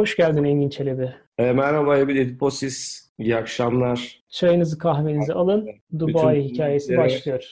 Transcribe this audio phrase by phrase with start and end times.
[0.00, 1.14] Hoş geldin Engin Çelebi.
[1.38, 3.10] E, merhaba Ediposis.
[3.18, 4.22] İyi akşamlar.
[4.28, 5.68] Çayınızı kahvenizi alın.
[5.98, 7.44] Dubai bütün hikayesi başlıyor.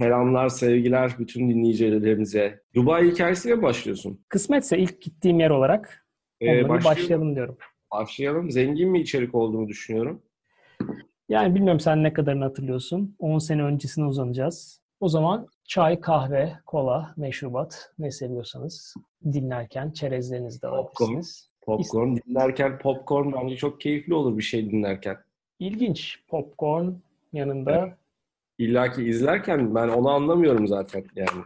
[0.00, 2.60] Selamlar, sevgiler bütün dinleyicilerimize.
[2.74, 4.24] Dubai hikayesiyle mi başlıyorsun?
[4.28, 6.06] Kısmetse ilk gittiğim yer olarak
[6.42, 7.58] ee, başlayalım diyorum.
[7.92, 8.50] Başlayalım.
[8.50, 10.22] Zengin mi içerik olduğunu düşünüyorum.
[11.28, 13.16] Yani bilmiyorum sen ne kadarını hatırlıyorsun.
[13.18, 14.82] 10 sene öncesine uzanacağız.
[15.00, 21.51] O zaman çay, kahve, kola, meşrubat ne seviyorsanız dinlerken çerezlerinizi de alabilirsiniz.
[21.62, 22.16] Popcorn.
[22.16, 25.16] Dinlerken popcorn bence çok keyifli olur bir şey dinlerken.
[25.58, 26.22] İlginç.
[26.28, 26.88] Popcorn
[27.32, 27.86] yanında.
[27.86, 27.94] Evet.
[28.58, 31.42] İlla ki izlerken ben onu anlamıyorum zaten yani.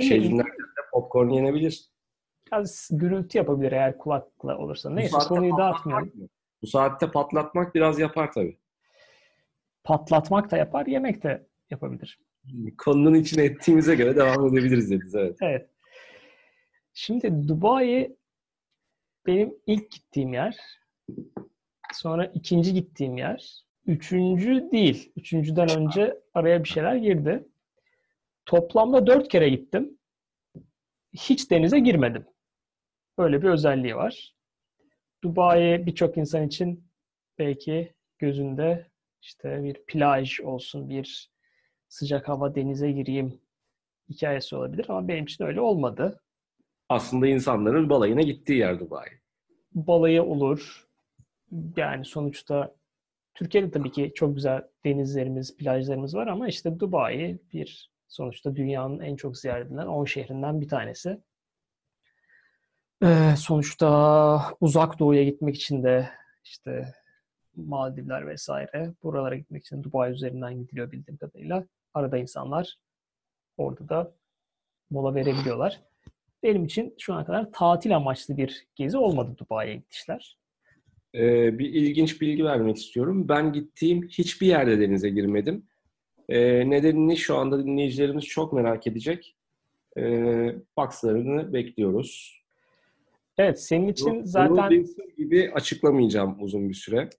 [0.00, 1.84] Şey dinlerken de popcorn yenebilir.
[2.46, 4.90] Biraz gürültü yapabilir eğer kulakla olursa.
[4.90, 6.12] Neyse konuyu dağıtmayalım.
[6.62, 8.58] Bu saatte patlatmak biraz yapar tabii.
[9.84, 12.18] Patlatmak da yapar, yemek de yapabilir.
[12.78, 15.14] Konunun içine ettiğimize göre devam edebiliriz dediniz.
[15.14, 15.36] Evet.
[15.42, 15.70] evet.
[16.94, 18.16] Şimdi Dubai
[19.26, 20.56] benim ilk gittiğim yer.
[21.94, 23.64] Sonra ikinci gittiğim yer.
[23.86, 25.12] Üçüncü değil.
[25.16, 27.48] Üçüncüden önce araya bir şeyler girdi.
[28.46, 29.98] Toplamda dört kere gittim.
[31.12, 32.26] Hiç denize girmedim.
[33.18, 34.34] Böyle bir özelliği var.
[35.24, 36.84] Dubai birçok insan için
[37.38, 38.86] belki gözünde
[39.22, 41.30] işte bir plaj olsun, bir
[41.88, 43.40] sıcak hava denize gireyim
[44.08, 46.20] hikayesi olabilir ama benim için öyle olmadı.
[46.88, 49.08] Aslında insanların balayına gittiği yer Dubai.
[49.74, 50.86] Balayı olur.
[51.76, 52.74] Yani sonuçta
[53.34, 59.16] Türkiye'de tabii ki çok güzel denizlerimiz, plajlarımız var ama işte Dubai bir sonuçta dünyanın en
[59.16, 61.20] çok ziyaret edilen 10 şehrinden bir tanesi.
[63.02, 66.10] Ee, sonuçta uzak doğuya gitmek için de
[66.44, 66.94] işte
[67.56, 71.64] Maldivler vesaire buralara gitmek için Dubai üzerinden gidiliyor bildiğim kadarıyla.
[71.94, 72.76] Arada insanlar
[73.56, 74.12] orada da
[74.90, 75.80] mola verebiliyorlar.
[76.42, 80.38] Benim için şu ana kadar tatil amaçlı bir gezi olmadı Dubai'ye gidişler.
[81.14, 83.28] Ee, bir ilginç bilgi vermek istiyorum.
[83.28, 85.66] Ben gittiğim hiçbir yerde denize girmedim.
[86.28, 89.36] Ee, nedenini şu anda dinleyicilerimiz çok merak edecek.
[89.98, 92.42] Ee, Boxlarını bekliyoruz.
[93.38, 94.70] Evet, senin için Bunu, zaten...
[94.70, 97.10] Bunu gibi açıklamayacağım uzun bir süre.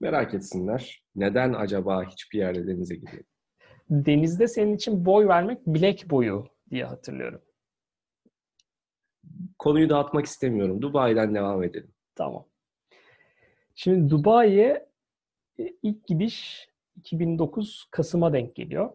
[0.00, 1.02] Merak etsinler.
[1.16, 3.22] Neden acaba hiçbir yerde denize gidiyor?
[3.90, 7.40] Denizde senin için boy vermek bilek boyu diye hatırlıyorum.
[9.58, 10.82] Konuyu dağıtmak istemiyorum.
[10.82, 11.94] Dubai'den devam edelim.
[12.14, 12.46] Tamam.
[13.74, 14.88] Şimdi Dubai'ye
[15.58, 18.92] e, ilk gidiş 2009 Kasım'a denk geliyor.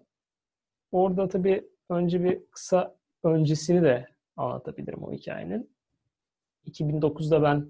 [0.92, 4.08] Orada tabii önce bir kısa öncesini de
[4.38, 5.72] anlatabilirim o hikayenin.
[6.68, 7.70] 2009'da ben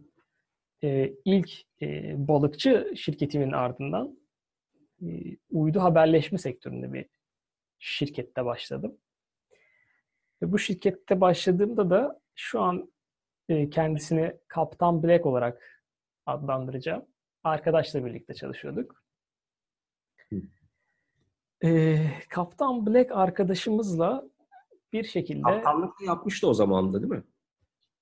[0.84, 1.52] e, ilk
[1.82, 4.20] e, balıkçı şirketimin ardından
[5.02, 7.06] e, uydu haberleşme sektöründe bir
[7.80, 8.98] şirkette başladım.
[10.42, 12.92] Ve bu şirkette başladığımda da şu an
[13.50, 15.82] e, kendisini Kaptan Black olarak
[16.26, 17.06] adlandıracağım.
[17.44, 19.04] Arkadaşla birlikte çalışıyorduk.
[21.64, 21.98] E,
[22.30, 24.30] Kaptan Black arkadaşımızla
[24.94, 25.42] bir şekilde...
[25.42, 27.24] Kaptanlık da yapmıştı o zaman da değil mi?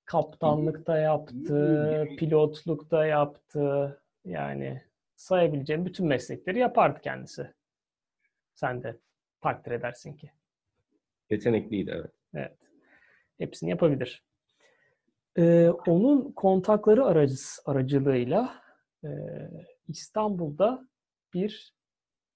[0.06, 4.02] Kaptanlık da yaptı, pilotluk da yaptı.
[4.26, 4.84] Yani
[5.16, 7.54] sayabileceğim bütün meslekleri yapardı kendisi.
[8.54, 9.00] Sen de
[9.42, 10.32] takdir edersin ki.
[11.30, 12.12] Yetenekliydi evet.
[12.34, 12.58] Evet.
[13.40, 14.24] Hepsini yapabilir.
[15.38, 17.36] Ee, onun kontakları aracı,
[17.66, 18.62] aracılığıyla
[19.04, 19.10] e,
[19.88, 20.88] İstanbul'da
[21.34, 21.74] bir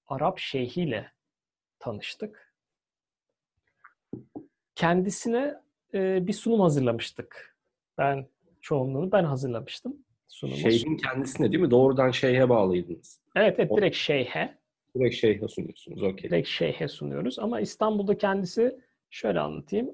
[0.06, 1.12] Arap şeyhiyle
[1.78, 2.54] tanıştık.
[4.74, 5.54] Kendisine
[5.94, 7.56] e, bir sunum hazırlamıştık.
[7.98, 8.26] Ben
[8.60, 9.96] çoğunluğunu ben hazırlamıştım.
[10.28, 10.56] Sunumu.
[10.56, 11.70] Şeyhin kendisine değil mi?
[11.70, 13.20] Doğrudan şeyhe bağlıydınız.
[13.36, 14.58] Evet, evet direkt şeyhe.
[14.96, 16.02] Direkt şeyhe sunuyorsunuz.
[16.02, 16.30] Okay.
[16.30, 17.38] Direkt şeyhe sunuyoruz.
[17.38, 19.90] Ama İstanbul'da kendisi şöyle anlatayım.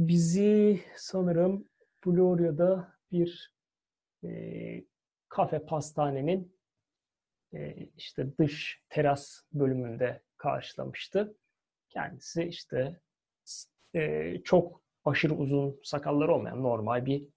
[0.00, 1.68] Bizi sanırım
[2.04, 3.54] Florya'da bir
[4.24, 4.28] e,
[5.28, 6.56] kafe pastanenin
[7.54, 11.36] e, işte dış teras bölümünde karşılamıştı.
[11.88, 13.00] Kendisi işte
[13.94, 17.28] e, çok aşırı uzun sakalları olmayan normal bir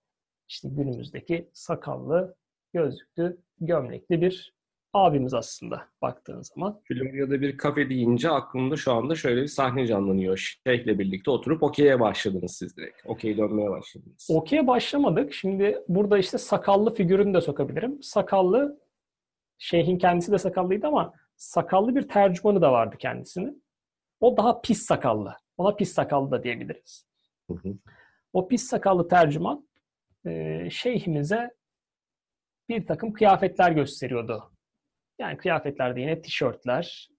[0.47, 2.35] işte günümüzdeki sakallı,
[2.73, 4.53] gözlüklü, gömlekli bir
[4.93, 6.81] abimiz aslında baktığın zaman.
[6.87, 10.57] Florya'da bir kafe deyince aklımda şu anda şöyle bir sahne canlanıyor.
[10.67, 12.97] Şeyhle birlikte oturup okey'e başladınız siz direkt.
[13.05, 14.27] Okey dönmeye başladınız.
[14.29, 15.33] Okey'e başlamadık.
[15.33, 18.03] Şimdi burada işte sakallı figürünü de sokabilirim.
[18.03, 18.79] Sakallı,
[19.57, 23.63] şeyhin kendisi de sakallıydı ama sakallı bir tercümanı da vardı kendisinin.
[24.19, 25.33] O daha pis sakallı.
[25.57, 27.07] Ona pis sakallı da diyebiliriz.
[27.49, 27.77] Hı hı.
[28.33, 29.67] O pis sakallı tercüman
[30.69, 31.49] şeyhimize
[32.69, 34.52] bir takım kıyafetler gösteriyordu
[35.19, 37.09] yani kıyafetlerde yine tişörtler,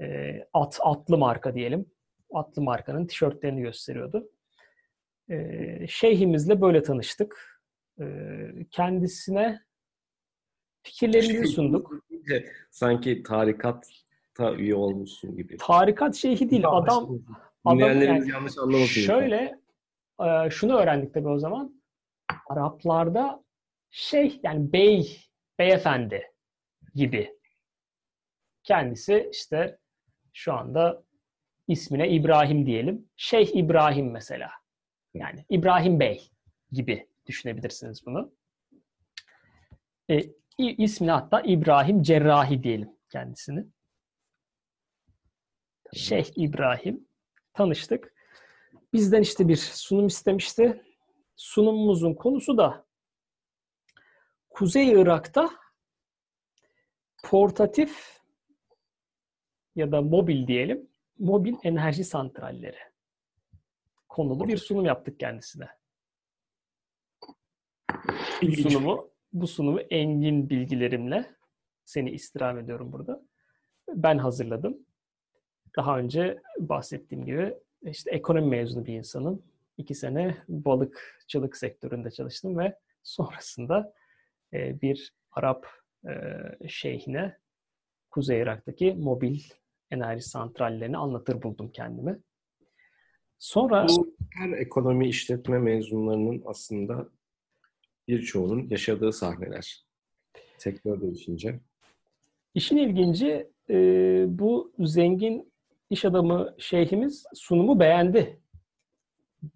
[0.00, 1.86] e, at atlı marka diyelim.
[2.34, 4.30] Atlı markanın tişörtlerini gösteriyordu.
[5.28, 7.60] E, şeyhimizle böyle tanıştık.
[8.00, 8.04] E,
[8.70, 9.60] kendisine
[10.82, 11.92] fikirlerimizi Şey, sunduk.
[12.70, 15.56] Sanki tarikata üye olmuşsun gibi.
[15.56, 16.68] Tarikat şeyhi değil.
[16.68, 17.20] Adam,
[17.64, 19.00] adam yani yanlış anlamasın.
[19.00, 19.60] şöyle
[20.20, 21.82] e, şunu öğrendik tabii o zaman.
[22.48, 23.44] Araplarda
[23.90, 25.20] şey yani bey,
[25.58, 26.33] beyefendi
[26.94, 27.38] gibi.
[28.62, 29.78] Kendisi işte
[30.32, 31.04] şu anda
[31.68, 33.08] ismine İbrahim diyelim.
[33.16, 34.50] Şeyh İbrahim mesela.
[35.14, 36.30] Yani İbrahim Bey
[36.72, 38.32] gibi düşünebilirsiniz bunu.
[40.10, 40.20] E,
[40.58, 43.66] ismini hatta İbrahim Cerrahi diyelim kendisini.
[45.92, 47.08] Şeyh İbrahim.
[47.54, 48.14] Tanıştık.
[48.92, 50.82] Bizden işte bir sunum istemişti.
[51.36, 52.86] Sunumumuzun konusu da
[54.50, 55.50] Kuzey Irak'ta
[57.24, 58.20] portatif
[59.76, 60.88] ya da mobil diyelim,
[61.18, 62.94] mobil enerji santralleri
[64.14, 65.68] konulu bir sunum yaptık kendisine.
[68.42, 71.34] Bu sunumu, bu sunumu engin bilgilerimle
[71.84, 73.22] seni istirham ediyorum burada.
[73.88, 74.78] Ben hazırladım.
[75.76, 79.42] Daha önce bahsettiğim gibi işte ekonomi mezunu bir insanım.
[79.78, 83.94] İki sene balıkçılık sektöründe çalıştım ve sonrasında
[84.52, 85.66] e, bir Arap
[86.68, 87.36] şeyhine
[88.10, 89.40] Kuzey Irak'taki mobil
[89.90, 92.18] enerji santrallerini anlatır buldum kendimi.
[93.38, 97.08] Sonra Bu her ekonomi işletme mezunlarının aslında
[98.08, 99.84] birçoğunun yaşadığı sahneler.
[100.58, 101.60] Sektör değişince.
[102.54, 103.76] işin ilginci e,
[104.28, 105.52] bu zengin
[105.90, 108.40] iş adamı şeyhimiz sunumu beğendi.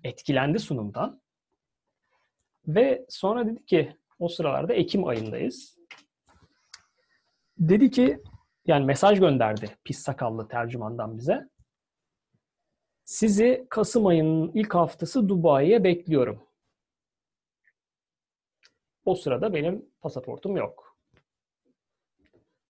[0.05, 1.21] Etkilendi sunumdan.
[2.67, 5.78] Ve sonra dedi ki o sıralarda Ekim ayındayız.
[7.59, 8.23] Dedi ki
[8.67, 11.49] yani mesaj gönderdi pis sakallı tercümandan bize.
[13.05, 16.43] Sizi Kasım ayının ilk haftası Dubai'ye bekliyorum.
[19.05, 20.97] O sırada benim pasaportum yok.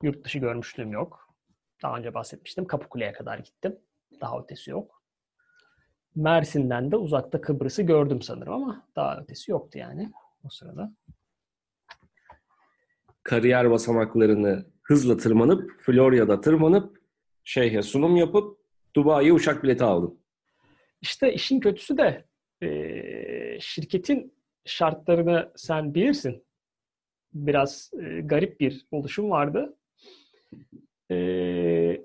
[0.03, 1.35] Yurt dışı görmüşlüğüm yok.
[1.83, 2.67] Daha önce bahsetmiştim.
[2.67, 3.79] Kapıkule'ye kadar gittim.
[4.21, 5.03] Daha ötesi yok.
[6.17, 10.13] Mersin'den de uzakta Kıbrıs'ı gördüm sanırım ama daha ötesi yoktu yani
[10.45, 10.93] o sırada.
[13.23, 16.99] Kariyer basamaklarını hızla tırmanıp, Florya'da tırmanıp,
[17.45, 18.59] şeyhe sunum yapıp,
[18.97, 20.21] Dubai'ye uçak bileti aldım.
[21.01, 22.25] İşte işin kötüsü de
[22.63, 22.71] e,
[23.61, 26.45] şirketin şartlarını sen bilirsin.
[27.33, 29.77] Biraz e, garip bir oluşum vardı.
[31.11, 31.17] E,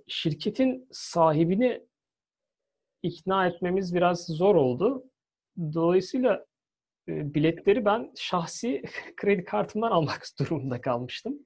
[0.07, 1.81] şirketin sahibini
[3.03, 5.03] ikna etmemiz biraz zor oldu.
[5.57, 6.45] Dolayısıyla
[7.07, 8.83] e, biletleri ben şahsi
[9.15, 11.39] kredi kartımdan almak durumunda kalmıştım.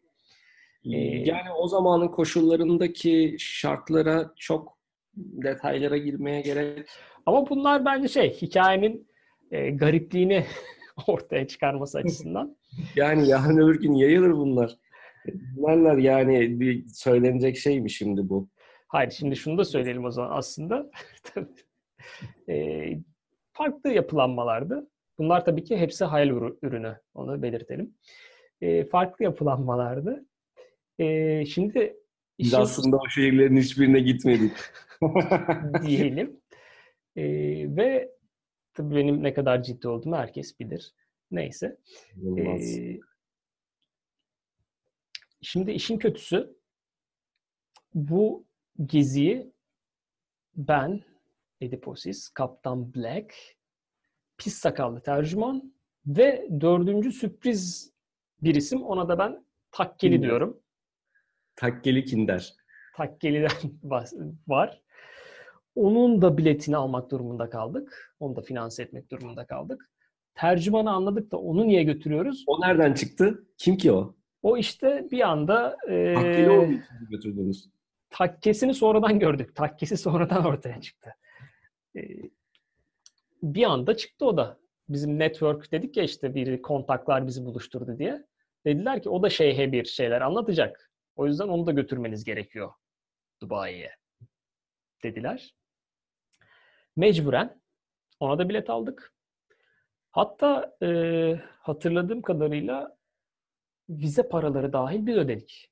[1.25, 4.78] Yani o zamanın koşullarındaki şartlara çok
[5.16, 6.89] detaylara girmeye gerek
[7.25, 9.07] Ama bunlar bence şey hikayenin
[9.51, 10.45] e, garipliğini
[11.07, 12.57] ortaya çıkarması açısından.
[12.95, 14.78] Yani yarın öbür gün yayılır bunlar.
[15.34, 18.50] Bunlarlar yani bir söylenecek şey mi şimdi bu?
[18.88, 20.92] Hayır şimdi şunu da söyleyelim o zaman aslında.
[22.50, 22.88] e,
[23.54, 24.89] farklı yapılanmalardı.
[25.18, 26.98] Bunlar tabii ki hepsi hayal ürü- ürünü.
[27.13, 27.94] Onu belirtelim.
[28.62, 30.25] E, farklı yapılanmalardı.
[30.99, 31.97] E, şimdi
[32.39, 34.51] Biz işin- aslında o şehirlerin hiçbirine gitmedik.
[35.85, 36.41] diyelim.
[37.15, 37.23] E,
[37.75, 38.11] ve
[38.73, 40.93] tabii benim ne kadar ciddi olduğumu herkes bilir.
[41.31, 41.77] Neyse.
[42.38, 43.00] Ee,
[45.41, 46.55] şimdi işin kötüsü
[47.93, 48.45] bu
[48.86, 49.51] geziyi
[50.55, 51.03] ben,
[51.62, 53.33] Ediposis, Kaptan Black,
[54.38, 55.74] pis sakallı tercüman
[56.07, 57.93] ve dördüncü sürpriz
[58.43, 58.83] bir isim.
[58.83, 60.60] Ona da ben Takkeli diyorum.
[61.57, 62.53] Takkeli Kinder.
[62.95, 63.49] Takkeli'den
[64.47, 64.81] var.
[65.75, 68.15] Onun da biletini almak durumunda kaldık.
[68.19, 69.89] Onu da finanse etmek durumunda kaldık.
[70.35, 72.43] Tercümanı anladık da onu niye götürüyoruz?
[72.47, 73.43] O nereden çıktı?
[73.57, 74.15] Kim ki o?
[74.43, 77.69] O işte bir anda e, Takkeli mi götürdünüz.
[78.09, 79.55] takkesini sonradan gördük.
[79.55, 81.09] Takkesi sonradan ortaya çıktı.
[81.95, 82.01] E,
[83.43, 84.57] bir anda çıktı o da.
[84.89, 88.25] Bizim network dedik ya işte bir kontaklar bizi buluşturdu diye.
[88.65, 90.91] Dediler ki o da şeyhe bir şeyler anlatacak.
[91.17, 92.71] O yüzden onu da götürmeniz gerekiyor
[93.41, 93.95] Dubai'ye
[95.03, 95.55] dediler.
[96.95, 97.62] Mecburen
[98.19, 99.13] ona da bilet aldık.
[100.12, 100.88] Hatta e,
[101.59, 102.97] hatırladığım kadarıyla
[103.89, 105.71] vize paraları dahil biz ödedik.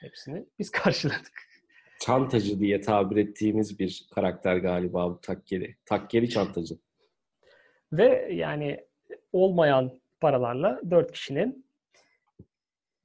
[0.00, 1.46] Hepsini biz karşıladık.
[2.00, 5.76] Çantacı diye tabir ettiğimiz bir karakter galiba bu Takkeli.
[5.84, 6.78] Takkeli çantacı.
[7.92, 8.86] Ve yani
[9.32, 11.66] olmayan paralarla dört kişinin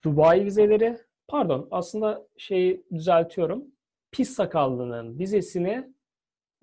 [0.04, 0.98] Dubai vizeleri,
[1.32, 3.64] pardon aslında şeyi düzeltiyorum.
[4.12, 5.94] Pis sakallının vizesini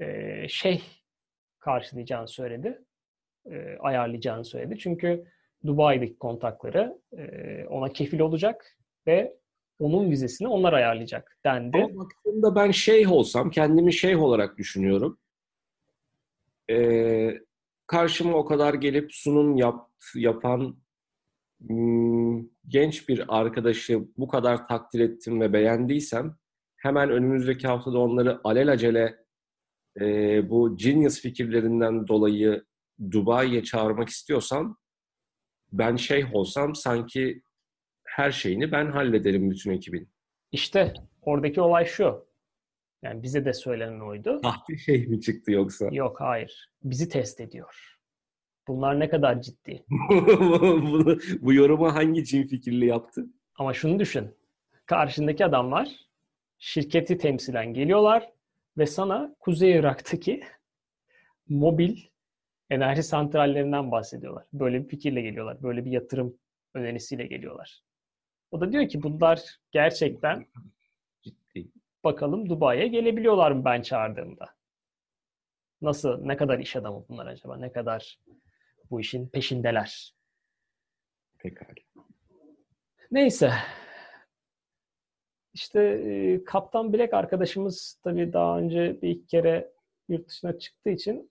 [0.00, 0.82] e, şeyh
[1.58, 2.84] karşılayacağını söyledi.
[3.50, 4.78] E, ayarlayacağını söyledi.
[4.78, 5.24] Çünkü
[5.66, 9.36] Dubai'deki kontakları e, ona kefil olacak ve
[9.78, 11.78] onun vizesini onlar ayarlayacak dendi.
[11.78, 15.18] Ama baktığımda ben şeyh olsam, kendimi şeyh olarak düşünüyorum.
[16.70, 17.38] Ee,
[17.86, 20.76] karşıma o kadar gelip sunum yap, yapan
[22.68, 26.36] genç bir arkadaşı bu kadar takdir ettim ve beğendiysem
[26.76, 29.16] hemen önümüzdeki haftada onları alelacele
[30.00, 32.64] e, bu genius fikirlerinden dolayı
[33.10, 34.76] Dubai'ye çağırmak istiyorsam
[35.72, 37.42] ben şeyh olsam sanki
[38.04, 40.10] her şeyini ben hallederim bütün ekibin.
[40.52, 42.28] İşte oradaki olay şu.
[43.02, 44.40] Yani bize de söylenen oydu.
[44.42, 45.88] Sahte şeyh mi çıktı yoksa?
[45.92, 46.70] Yok hayır.
[46.84, 47.97] Bizi test ediyor.
[48.68, 49.84] Bunlar ne kadar ciddi.
[50.10, 53.26] Bunu, bu yorumu hangi cin fikirli yaptı?
[53.54, 54.36] Ama şunu düşün.
[54.86, 55.88] Karşındaki adamlar
[56.58, 58.28] şirketi temsilen geliyorlar
[58.78, 60.40] ve sana Kuzey Irak'taki
[61.48, 61.96] mobil
[62.70, 64.44] enerji santrallerinden bahsediyorlar.
[64.52, 65.62] Böyle bir fikirle geliyorlar.
[65.62, 66.38] Böyle bir yatırım
[66.74, 67.80] önerisiyle geliyorlar.
[68.50, 70.46] O da diyor ki bunlar gerçekten
[71.22, 71.68] Ciddi.
[72.04, 74.48] bakalım Dubai'ye gelebiliyorlar mı ben çağırdığımda?
[75.82, 77.56] Nasıl, ne kadar iş adamı bunlar acaba?
[77.56, 78.18] Ne kadar
[78.90, 80.14] bu işin peşindeler?
[81.38, 81.74] Pekala.
[83.10, 83.52] Neyse.
[85.54, 89.72] İşte e, Kaptan Black arkadaşımız tabii daha önce bir iki kere
[90.08, 91.30] yurt dışına çıktığı için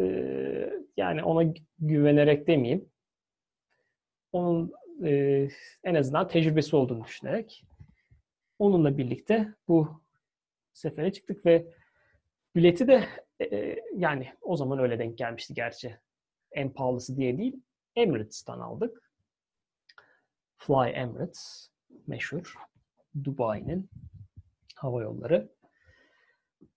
[0.00, 0.04] e,
[0.96, 2.90] yani ona güvenerek demeyeyim.
[4.32, 4.72] Onun
[5.04, 5.48] e,
[5.84, 7.64] en azından tecrübesi olduğunu düşünerek
[8.58, 10.02] onunla birlikte bu
[10.72, 11.66] sefere çıktık ve
[12.56, 13.08] bileti de
[13.40, 15.98] e, yani o zaman öyle denk gelmişti gerçi.
[16.52, 17.62] En pahalısı diye değil.
[17.96, 19.10] Emirates'tan aldık.
[20.56, 21.70] Fly Emirates
[22.06, 22.54] meşhur.
[23.24, 23.90] Dubai'nin
[24.74, 25.54] hava yolları.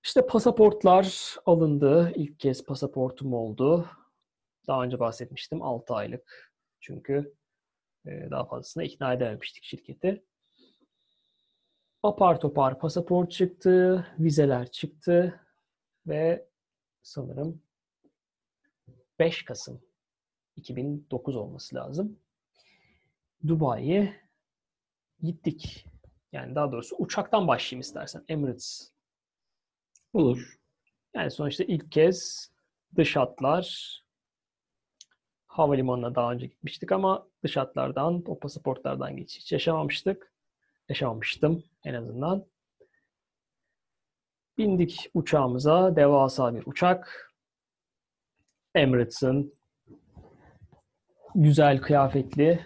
[0.04, 2.12] İşte pasaportlar alındı.
[2.16, 3.90] İlk kez pasaportum oldu.
[4.68, 6.54] Daha önce bahsetmiştim 6 aylık.
[6.80, 7.36] Çünkü
[8.06, 10.26] e, daha fazlasına ikna edememiştik şirketi.
[12.04, 15.47] Apar topar pasaport çıktı, vizeler çıktı
[16.08, 16.48] ve
[17.02, 17.62] sanırım
[19.20, 19.82] 5 Kasım
[20.56, 22.20] 2009 olması lazım.
[23.48, 24.22] Dubai'ye
[25.22, 25.86] gittik.
[26.32, 28.24] Yani daha doğrusu uçaktan başlayayım istersen.
[28.28, 28.92] Emirates.
[30.14, 30.60] Olur.
[31.14, 32.50] Yani sonuçta ilk kez
[32.96, 33.98] dış hatlar
[35.48, 40.34] havalimanına daha önce gitmiştik ama dış hatlardan, o pasaportlardan geçiş yaşamamıştık.
[40.90, 42.46] Yaşamamıştım en azından.
[44.58, 45.96] Bindik uçağımıza.
[45.96, 47.32] Devasa bir uçak.
[48.76, 49.54] Emirates'ın
[51.36, 52.66] güzel kıyafetli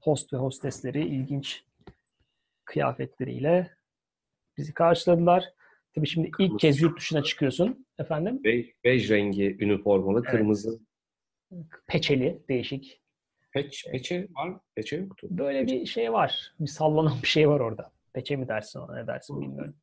[0.00, 1.64] host ve hostesleri ilginç
[2.64, 3.76] kıyafetleriyle
[4.56, 5.44] bizi karşıladılar.
[5.94, 7.86] Tabii şimdi ilk kez yurt dışına çıkıyorsun.
[7.98, 8.44] Efendim?
[8.44, 10.30] Bej, bej rengi üniformalı, Evet.
[10.30, 10.80] kırmızı.
[11.86, 13.02] Peçeli, değişik.
[13.52, 14.60] Peç, peçe var mı?
[14.74, 15.26] Peçe yoktu.
[15.30, 16.54] Böyle bir şey var.
[16.60, 17.92] Bir sallanan bir şey var orada.
[18.12, 19.74] Peçe mi dersin ona ne dersin bilmiyorum.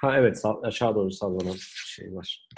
[0.00, 1.54] Ha evet aşağı doğru sallanan
[1.86, 2.48] şey var.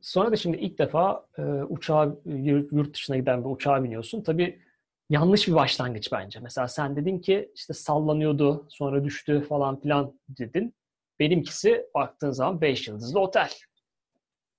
[0.00, 4.22] Sonra da şimdi ilk defa e, uçağa yurt yurt dışına giden bir uçağa biniyorsun.
[4.22, 4.62] Tabii
[5.10, 6.40] yanlış bir başlangıç bence.
[6.40, 10.74] Mesela sen dedin ki işte sallanıyordu, sonra düştü falan filan dedin.
[11.18, 13.50] Benimkisi baktığın zaman 5 yıldızlı otel.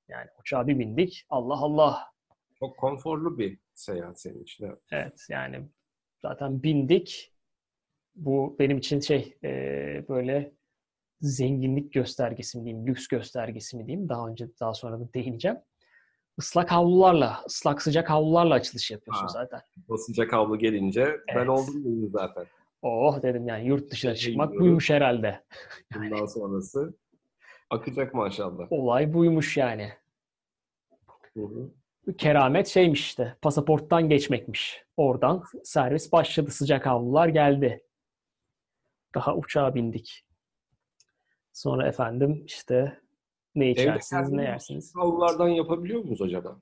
[0.09, 1.25] Yani uçağa bir bindik.
[1.29, 2.11] Allah Allah.
[2.59, 4.65] Çok konforlu bir seyahat senin için.
[4.65, 4.79] evet.
[4.91, 5.69] Evet yani
[6.21, 7.33] zaten bindik.
[8.15, 9.49] Bu benim için şey e,
[10.09, 10.53] böyle
[11.21, 14.09] zenginlik göstergesi mi diyeyim, lüks göstergesi mi diyeyim.
[14.09, 15.57] Daha önce daha sonra da değineceğim.
[16.37, 19.27] Islak havlularla, ıslak sıcak havlularla açılış yapıyorsun Ha.
[19.33, 19.61] zaten.
[19.89, 21.49] O sıcak havlu gelince ben Evet.
[21.49, 22.45] oldum dedim zaten.
[22.81, 25.43] Oh dedim yani yurt dışına Şey çıkmak buymuş herhalde.
[25.95, 26.93] Bundan sonrası
[27.69, 28.71] akacak maşallah.
[28.71, 29.89] Olay buymuş yani.
[31.33, 31.71] Hı hı.
[32.17, 34.83] Keramet şeymiş işte, pasaporttan geçmekmiş.
[34.97, 37.83] Oradan servis başladı, sıcak havlular geldi.
[39.15, 40.25] Daha uçağa bindik.
[41.53, 42.99] Sonra efendim işte
[43.55, 44.93] ne Evde içersiniz, ne kendimiz yersiniz?
[44.95, 46.59] Havlulardan yapabiliyor muyuz acaba?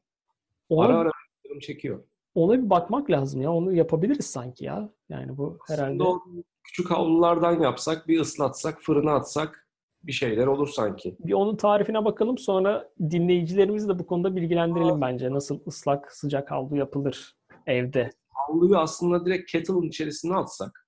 [0.69, 1.11] Ona, Ara ara
[1.47, 2.03] canım çekiyor.
[2.35, 3.51] ona bir bakmak lazım ya.
[3.51, 4.89] Onu yapabiliriz sanki ya.
[5.09, 6.03] Yani bu herhalde.
[6.03, 9.67] Aslında küçük havlulardan yapsak, bir ıslatsak, fırına atsak
[10.03, 11.15] bir şeyler olur sanki.
[11.19, 15.31] Bir onun tarifine bakalım sonra dinleyicilerimizi de bu konuda bilgilendirelim bence.
[15.33, 18.09] Nasıl ıslak sıcak havlu yapılır evde.
[18.29, 20.87] Havluyu aslında direkt kettle'ın içerisine atsak.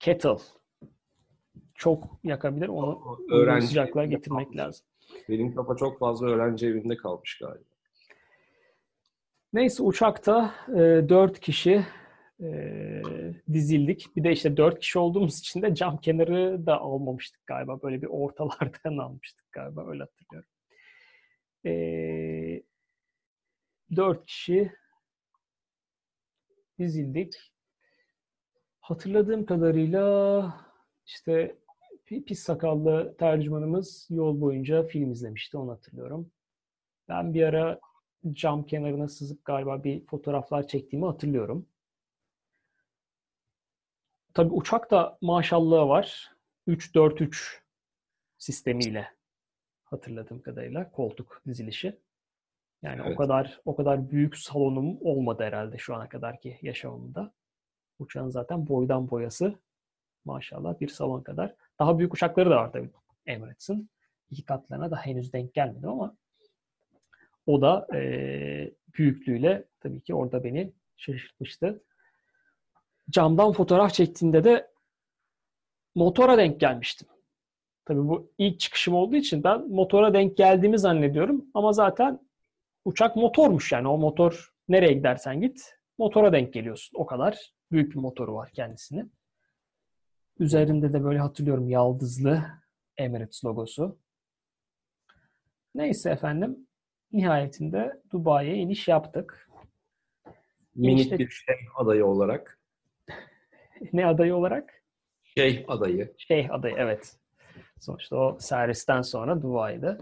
[0.00, 0.36] Kettle.
[1.82, 2.68] Çok yakabilir.
[2.68, 4.58] Onu Öğrenci sıcaklığa getirmek kalmış.
[4.58, 4.86] lazım.
[5.28, 7.64] Benim kafa çok fazla öğrenci evinde kalmış galiba.
[9.52, 11.86] Neyse uçakta e, 4 kişi
[12.40, 13.02] e,
[13.52, 14.16] dizildik.
[14.16, 17.82] Bir de işte 4 kişi olduğumuz için de cam kenarı da almamıştık galiba.
[17.82, 19.86] Böyle bir ortalardan almıştık galiba.
[19.88, 20.50] Öyle hatırlıyorum.
[21.66, 22.62] E,
[23.96, 24.72] 4 kişi
[26.78, 27.52] dizildik.
[28.80, 30.54] Hatırladığım kadarıyla
[31.06, 31.62] işte
[32.20, 35.58] pis sakallı tercümanımız yol boyunca film izlemişti.
[35.58, 36.30] Onu hatırlıyorum.
[37.08, 37.80] Ben bir ara
[38.30, 41.66] cam kenarına sızıp galiba bir fotoğraflar çektiğimi hatırlıyorum.
[44.34, 46.32] Tabii uçak da maşallahı var.
[46.68, 47.62] 3-4-3
[48.38, 49.08] sistemiyle
[49.84, 51.98] hatırladığım kadarıyla koltuk dizilişi.
[52.82, 53.14] Yani evet.
[53.14, 57.34] o kadar o kadar büyük salonum olmadı herhalde şu ana kadarki yaşamımda.
[57.98, 59.58] Uçağın zaten boydan boyası
[60.24, 61.54] maşallah bir salon kadar.
[61.78, 62.90] Daha büyük uçakları da var tabii
[63.26, 63.90] Emirates'ın.
[64.30, 66.16] İki katlarına da henüz denk gelmedim ama
[67.46, 71.84] o da e, büyüklüğüyle tabii ki orada beni şaşırtmıştı.
[73.10, 74.70] Camdan fotoğraf çektiğinde de
[75.94, 77.08] motora denk gelmiştim.
[77.84, 81.44] Tabii bu ilk çıkışım olduğu için ben motora denk geldiğimi zannediyorum.
[81.54, 82.20] Ama zaten
[82.84, 83.88] uçak motormuş yani.
[83.88, 86.98] O motor nereye gidersen git motora denk geliyorsun.
[86.98, 89.12] O kadar büyük bir motoru var kendisinin.
[90.38, 92.44] Üzerinde de böyle hatırlıyorum yaldızlı
[92.96, 93.98] Emirates logosu.
[95.74, 96.66] Neyse efendim.
[97.12, 99.48] Nihayetinde Dubai'ye iniş yaptık.
[100.74, 102.58] Minik işte, bir şey adayı olarak.
[103.92, 104.82] ne adayı olarak?
[105.24, 106.14] Şeyh adayı.
[106.18, 107.16] Şeyh adayı evet.
[107.80, 109.98] Sonuçta o servisten sonra Dubai'de.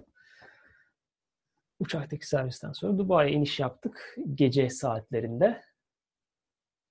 [1.79, 5.63] Uçaktaki servisten sonra Dubai'ye iniş yaptık gece saatlerinde.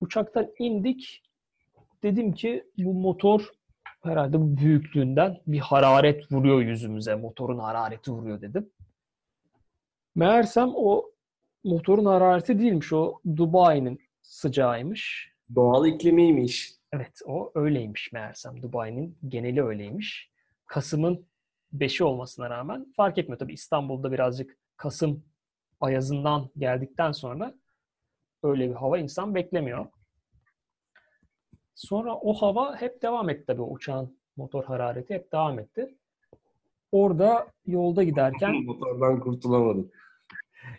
[0.02, 1.29] Uçaktan indik.
[2.04, 3.50] Dedim ki bu motor
[4.04, 7.16] herhalde bu büyüklüğünden bir hararet vuruyor yüzümüze.
[7.16, 8.70] Motorun harareti vuruyor dedim.
[10.16, 11.12] Meğersem o
[11.64, 12.94] motorun harareti değilmiş.
[12.94, 15.32] O Dubai'nin sıcağıymış.
[15.56, 16.72] Doğal iklimiymiş.
[16.94, 18.62] Evet o öyleymiş meğersem.
[18.62, 20.32] Dubai'nin geneli öyleymiş.
[20.66, 21.28] Kasım'ın
[21.74, 23.40] 5'i olmasına rağmen fark etmiyor.
[23.40, 25.24] Tabii İstanbul'da birazcık Kasım
[25.80, 27.54] ayazından geldikten sonra
[28.44, 29.88] öyle bir hava insan beklemiyor.
[31.80, 35.96] Sonra o hava hep devam etti tabii uçağın motor harareti hep devam etti.
[36.92, 39.92] Orada yolda giderken motordan kurtulamadım.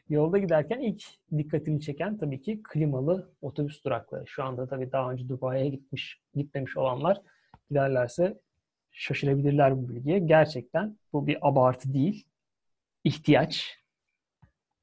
[0.08, 1.04] Yolda giderken ilk
[1.38, 4.26] dikkatimi çeken tabii ki klimalı otobüs durakları.
[4.26, 7.20] Şu anda tabii daha önce Dubai'ye gitmiş, gitmemiş olanlar
[7.68, 8.40] giderlerse
[8.92, 10.18] şaşırabilirler bu bilgiye.
[10.18, 12.26] Gerçekten bu bir abartı değil.
[13.04, 13.78] İhtiyaç.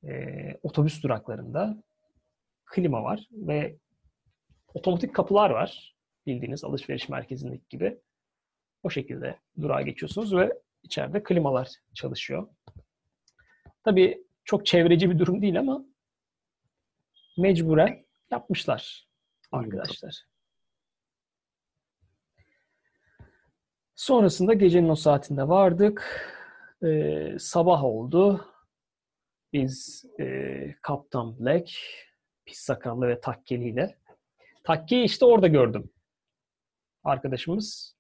[0.04, 1.84] Ee, otobüs duraklarında
[2.66, 3.78] klima var ve
[4.74, 5.97] otomatik kapılar var.
[6.28, 8.00] Bildiğiniz alışveriş merkezindeki gibi.
[8.84, 12.48] O şekilde durağa geçiyorsunuz ve içeride klimalar çalışıyor.
[13.84, 15.86] Tabii çok çevreci bir durum değil ama
[17.38, 19.08] mecburen yapmışlar
[19.52, 20.26] arkadaşlar.
[23.96, 26.28] Sonrasında gecenin o saatinde vardık.
[26.84, 28.46] Ee, sabah oldu.
[29.54, 31.72] Biz e, Kaptan Black,
[32.46, 33.98] pis sakallı ve takkeliyle.
[34.64, 35.90] Takkeyi işte orada gördüm.
[37.08, 37.96] Arkadaşımız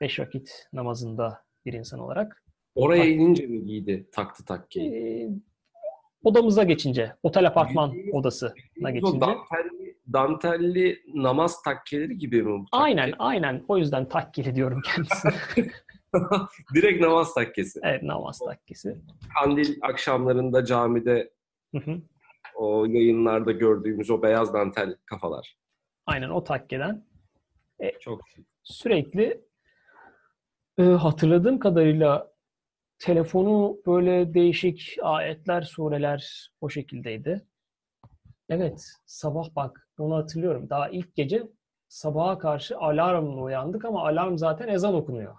[0.00, 2.44] beş vakit namazında bir insan olarak.
[2.74, 4.92] Oraya tak- inince mi giydi taktı takkeyi?
[4.92, 5.28] Ee,
[6.24, 9.20] odamıza geçince, otel apartman odasına geçince.
[9.20, 12.84] Dantelli, dantelli namaz takkeleri gibi mi bu takke?
[12.84, 13.64] Aynen, aynen.
[13.68, 15.32] O yüzden takkeli diyorum kendisine.
[16.74, 17.80] Direkt namaz takkesi.
[17.82, 18.96] Evet, namaz takkesi.
[19.38, 21.30] Kandil akşamlarında camide
[21.74, 22.02] hı hı.
[22.56, 25.56] o yayınlarda gördüğümüz o beyaz dantel kafalar.
[26.06, 27.11] Aynen o takkeden.
[27.82, 28.20] E, Çok
[28.62, 29.44] Sürekli
[30.78, 32.32] e, hatırladığım kadarıyla
[32.98, 37.46] telefonu böyle değişik ayetler, sureler o şekildeydi.
[38.48, 40.70] Evet, sabah bak onu hatırlıyorum.
[40.70, 41.48] Daha ilk gece
[41.88, 45.36] sabaha karşı alarmla uyandık ama alarm zaten ezan okunuyor.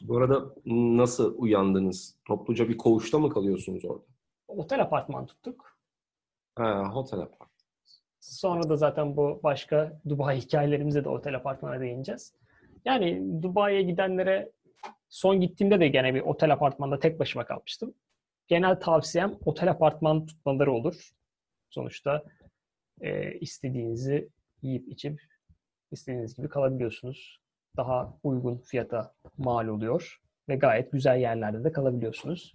[0.00, 2.16] Bu arada nasıl uyandınız?
[2.24, 4.04] Topluca bir koğuşta mı kalıyorsunuz orada?
[4.48, 5.78] Otel apartman tuttuk.
[6.54, 7.49] Ha, otel apartman.
[8.20, 12.34] Sonra da zaten bu başka Dubai hikayelerimize de otel apartmana değineceğiz.
[12.84, 14.50] Yani Dubai'ye gidenlere
[15.10, 17.94] Son gittiğimde de gene bir otel apartmanda tek başıma kalmıştım.
[18.48, 21.10] Genel tavsiyem otel apartman tutmaları olur.
[21.70, 22.24] Sonuçta
[23.00, 24.28] e, istediğinizi
[24.62, 25.22] yiyip içip
[25.90, 27.40] istediğiniz gibi kalabiliyorsunuz.
[27.76, 32.54] Daha uygun fiyata mal oluyor ve gayet güzel yerlerde de kalabiliyorsunuz.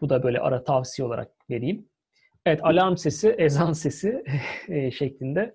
[0.00, 1.88] Bu da böyle ara tavsiye olarak vereyim.
[2.46, 4.24] Evet alarm sesi, ezan sesi
[4.68, 5.54] e, şeklinde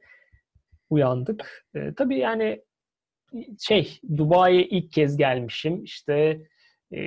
[0.89, 1.65] uyandık.
[1.75, 2.62] E, tabii yani
[3.60, 5.84] şey Dubai'ye ilk kez gelmişim.
[5.84, 6.41] İşte
[6.91, 7.01] e,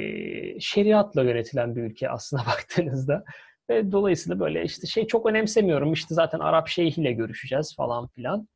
[0.61, 3.25] şeriatla yönetilen bir ülke aslına baktığınızda.
[3.71, 5.93] Ve dolayısıyla böyle işte şey çok önemsemiyorum.
[5.93, 8.49] İşte zaten Arap şeyhiyle görüşeceğiz falan filan.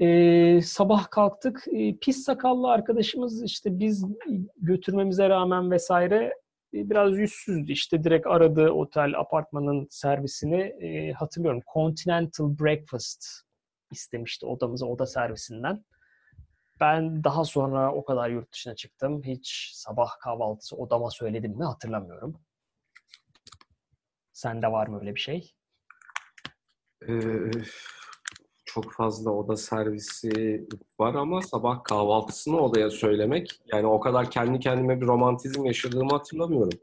[0.00, 1.64] Ee, sabah kalktık.
[1.72, 4.04] Ee, pis sakallı arkadaşımız işte biz
[4.56, 6.32] götürmemize rağmen vesaire
[6.72, 7.72] biraz yüzsüzdü.
[7.72, 11.60] İşte direkt aradığı otel, apartmanın servisini e, hatırlıyorum.
[11.72, 13.26] Continental Breakfast
[13.90, 15.84] istemişti odamıza, oda servisinden.
[16.80, 19.22] Ben daha sonra o kadar yurt dışına çıktım.
[19.22, 22.40] Hiç sabah kahvaltısı odama söyledim mi hatırlamıyorum.
[24.32, 25.54] Sende var mı öyle bir şey?
[27.08, 27.50] Ee,
[28.74, 30.66] çok fazla oda servisi
[31.00, 36.78] var ama sabah kahvaltısını odaya söylemek yani o kadar kendi kendime bir romantizm yaşadığımı hatırlamıyorum.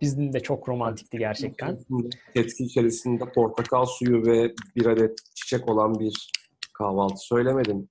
[0.00, 1.78] Bizim de çok romantikti gerçekten.
[2.34, 6.30] Tetki içerisinde portakal suyu ve bir adet çiçek olan bir
[6.72, 7.88] kahvaltı söylemedim.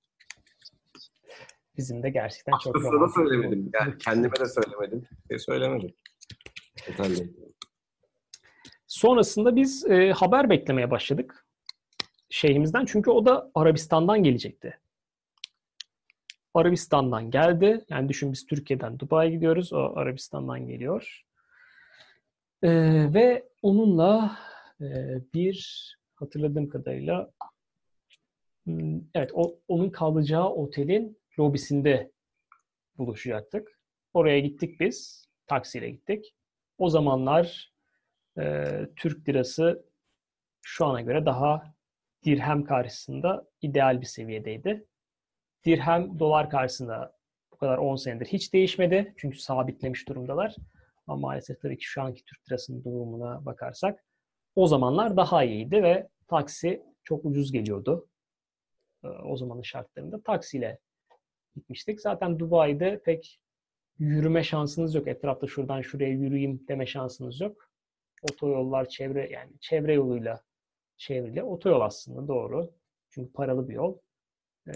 [1.76, 3.16] Bizim de gerçekten çok Aslında romantik.
[3.16, 3.70] söylemedim.
[3.74, 5.08] Yani kendime de söylemedim.
[5.30, 5.90] E, söylemedim.
[6.92, 7.30] Otelde.
[8.86, 11.46] Sonrasında biz e, haber beklemeye başladık
[12.30, 12.84] şeyhimizden.
[12.84, 14.78] Çünkü o da Arabistan'dan gelecekti.
[16.54, 17.84] Arabistan'dan geldi.
[17.88, 19.72] Yani düşün biz Türkiye'den Dubai'ye gidiyoruz.
[19.72, 21.22] O Arabistan'dan geliyor.
[22.62, 22.70] E,
[23.14, 24.38] ve onunla
[24.80, 27.30] e, bir hatırladığım kadarıyla
[28.64, 32.12] hmm, evet o, onun kalacağı otelin lobisinde
[32.98, 33.80] buluşacaktık.
[34.14, 35.28] Oraya gittik biz.
[35.46, 36.34] Taksiyle gittik.
[36.78, 37.72] O zamanlar
[38.38, 38.64] e,
[38.96, 39.84] Türk lirası
[40.62, 41.74] şu ana göre daha
[42.24, 44.86] dirhem karşısında ideal bir seviyedeydi.
[45.64, 47.16] Dirhem dolar karşısında
[47.52, 49.14] bu kadar 10 senedir hiç değişmedi.
[49.16, 50.56] Çünkü sabitlemiş durumdalar.
[51.06, 54.04] Ama maalesef tabii ki şu anki Türk lirasının durumuna bakarsak
[54.56, 58.08] o zamanlar daha iyiydi ve taksi çok ucuz geliyordu.
[59.04, 60.78] E, o zamanın şartlarında taksiyle
[61.54, 62.00] gitmiştik.
[62.00, 63.40] Zaten Dubai'de pek
[63.98, 65.08] yürüme şansınız yok.
[65.08, 67.70] Etrafta şuradan şuraya yürüyeyim deme şansınız yok.
[68.22, 70.40] Otoyollar çevre yani çevre yoluyla
[71.00, 72.74] çevrili otoyol aslında doğru.
[73.10, 73.98] Çünkü paralı bir yol.
[74.66, 74.72] Ee,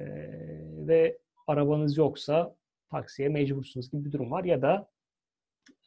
[0.86, 2.56] ve arabanız yoksa
[2.90, 4.44] taksiye mecbursunuz gibi bir durum var.
[4.44, 4.90] Ya da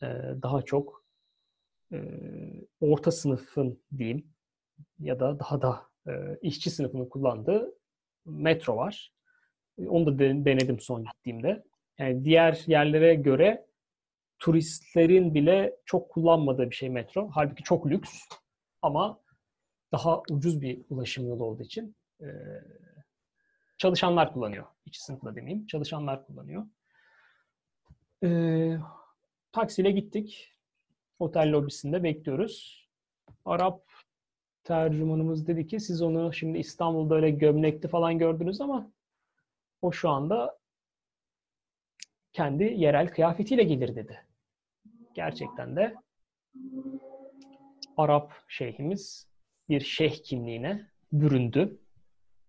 [0.02, 0.08] e,
[0.41, 1.06] daha çok
[1.91, 1.97] e,
[2.82, 4.28] orta sınıfın diyeyim
[5.00, 7.73] ya da daha da e, işçi sınıfının kullandığı
[8.26, 9.13] metro var.
[9.88, 11.63] Onu da denedim son gittiğimde.
[12.00, 13.67] Yani diğer yerlere göre
[14.39, 17.30] turistlerin bile çok kullanmadığı bir şey metro.
[17.34, 18.19] Halbuki çok lüks
[18.82, 19.19] ama
[19.91, 22.28] daha ucuz bir ulaşım yolu olduğu için e,
[23.78, 24.65] çalışanlar kullanıyor.
[24.86, 25.67] İç sınıfla demeyeyim.
[25.67, 26.65] Çalışanlar kullanıyor.
[28.23, 28.30] E,
[29.52, 30.54] taksiyle gittik.
[31.19, 32.88] Otel lobisinde bekliyoruz.
[33.45, 33.84] Arap
[34.63, 38.91] tercümanımız dedi ki siz onu şimdi İstanbul'da öyle gömlekli falan gördünüz ama
[39.82, 40.60] o şu anda
[42.34, 44.26] kendi yerel kıyafetiyle gelir dedi.
[45.13, 45.95] Gerçekten de
[47.97, 49.27] Arap şeyhimiz
[49.69, 51.80] bir şeyh kimliğine büründü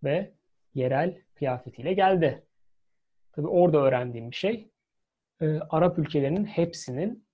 [0.05, 0.35] ve
[0.75, 2.47] yerel kıyafetiyle geldi.
[3.33, 4.71] Tabii orada öğrendiğim bir şey,
[5.41, 7.29] e, Arap ülkelerinin hepsinin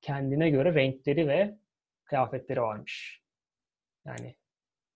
[0.00, 1.58] kendine göre renkleri ve
[2.04, 3.22] kıyafetleri varmış.
[4.06, 4.36] Yani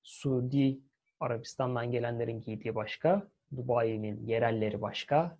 [0.03, 0.81] Suudi
[1.21, 5.39] Arabistan'dan gelenlerin giydiği başka, Dubai'nin yerelleri başka,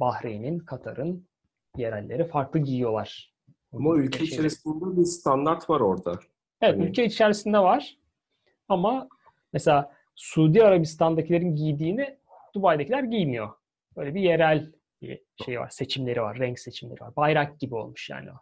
[0.00, 1.28] Bahreyn'in, Katar'ın
[1.76, 3.34] yerelleri farklı giyiyorlar.
[3.72, 6.12] Ama ülke içerisinde bir standart var orada.
[6.60, 6.84] Evet, hani...
[6.84, 7.96] ülke içerisinde var.
[8.68, 9.08] Ama
[9.52, 12.18] mesela Suudi Arabistan'dakilerin giydiğini
[12.54, 13.50] Dubai'dekiler giymiyor.
[13.96, 17.16] Böyle bir yerel bir şey var, seçimleri var, renk seçimleri var.
[17.16, 18.36] Bayrak gibi olmuş yani o.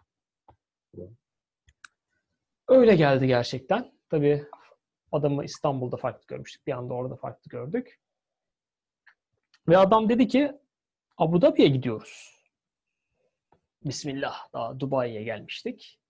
[2.69, 3.93] Öyle geldi gerçekten.
[4.09, 4.45] Tabii
[5.13, 6.67] adamı İstanbul'da farklı görmüştük.
[6.67, 8.01] Bir anda orada farklı gördük.
[9.69, 10.53] Ve adam dedi ki
[11.17, 12.35] Abu Dhabi'ye gidiyoruz.
[13.85, 14.53] Bismillah.
[14.53, 16.01] Daha Dubai'ye gelmiştik.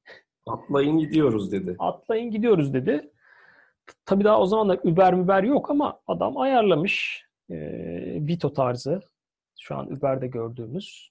[0.46, 1.76] Atlayın gidiyoruz dedi.
[1.78, 3.10] Atlayın gidiyoruz dedi.
[4.04, 7.24] Tabii daha o zamanlar Uber Uber yok ama adam ayarlamış.
[7.50, 7.56] E,
[8.26, 9.00] Vito tarzı.
[9.60, 11.10] Şu an Uber'de gördüğümüz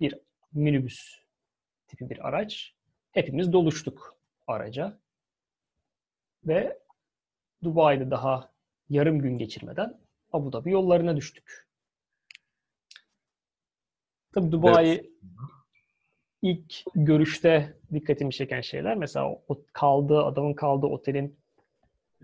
[0.00, 0.14] bir
[0.52, 1.20] minibüs
[1.86, 2.74] tipi bir araç.
[3.12, 4.98] Hepimiz doluştuk araca.
[6.44, 6.78] Ve
[7.64, 8.52] Dubai'de daha
[8.88, 10.00] yarım gün geçirmeden
[10.32, 11.66] Abu Dhabi yollarına düştük.
[14.32, 15.10] Tabii Dubai evet.
[16.50, 21.38] İlk görüşte dikkatimi çeken şeyler mesela o kaldığı adamın kaldığı otelin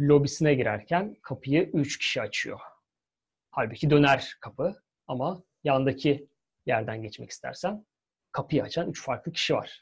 [0.00, 2.60] lobisine girerken kapıyı üç kişi açıyor.
[3.50, 6.28] Halbuki döner kapı ama yandaki
[6.66, 7.86] yerden geçmek istersen
[8.32, 9.80] kapıyı açan üç farklı kişi var.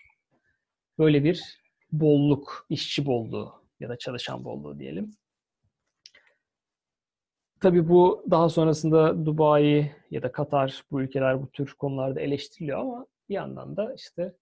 [0.98, 1.61] Böyle bir
[1.92, 5.16] bolluk, işçi bolluğu ya da çalışan bolluğu diyelim.
[7.61, 13.07] Tabii bu daha sonrasında Dubai ya da Katar bu ülkeler bu tür konularda eleştiriliyor ama
[13.30, 14.34] bir yandan da işte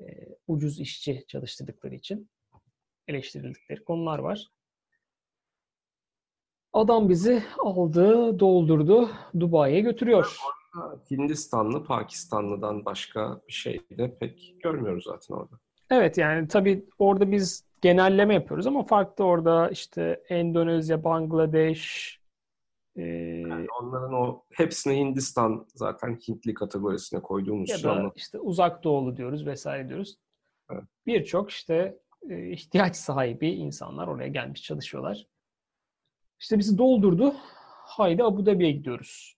[0.00, 0.04] e,
[0.46, 2.30] ucuz işçi çalıştırdıkları için
[3.08, 4.48] eleştirildikleri konular var.
[6.72, 10.36] Adam bizi aldı, doldurdu, Dubai'ye götürüyor.
[11.10, 15.58] Hindistanlı, Pakistanlı'dan başka bir şey de pek görmüyoruz zaten orada.
[15.90, 22.21] Evet yani tabii orada biz genelleme yapıyoruz ama farklı orada işte Endonezya, Bangladeş,
[22.96, 23.02] ee,
[23.48, 29.46] yani onların o hepsini Hindistan zaten Hintli kategorisine koyduğumuz ya da işte uzak doğulu diyoruz
[29.46, 30.16] vesaire diyoruz.
[30.70, 30.84] Evet.
[31.06, 31.98] Birçok işte
[32.30, 35.26] ihtiyaç sahibi insanlar oraya gelmiş çalışıyorlar.
[36.40, 37.34] İşte bizi doldurdu.
[37.84, 39.36] Haydi Abu Dhabi'ye gidiyoruz.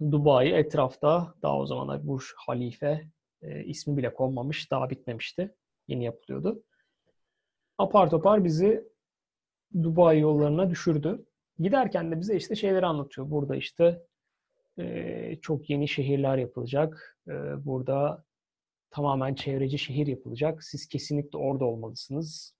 [0.00, 3.08] Dubai etrafta daha o zamanlar Burj Halife
[3.42, 4.70] e, ismi bile konmamış.
[4.70, 5.54] Daha bitmemişti.
[5.88, 6.62] Yeni yapılıyordu.
[7.78, 8.88] Apar topar bizi
[9.82, 11.26] Dubai yollarına düşürdü.
[11.58, 13.30] Giderken de bize işte şeyleri anlatıyor.
[13.30, 14.02] Burada işte
[14.78, 17.18] e, çok yeni şehirler yapılacak.
[17.28, 17.32] E,
[17.66, 18.24] burada
[18.90, 20.64] tamamen çevreci şehir yapılacak.
[20.64, 22.54] Siz kesinlikle orada olmalısınız.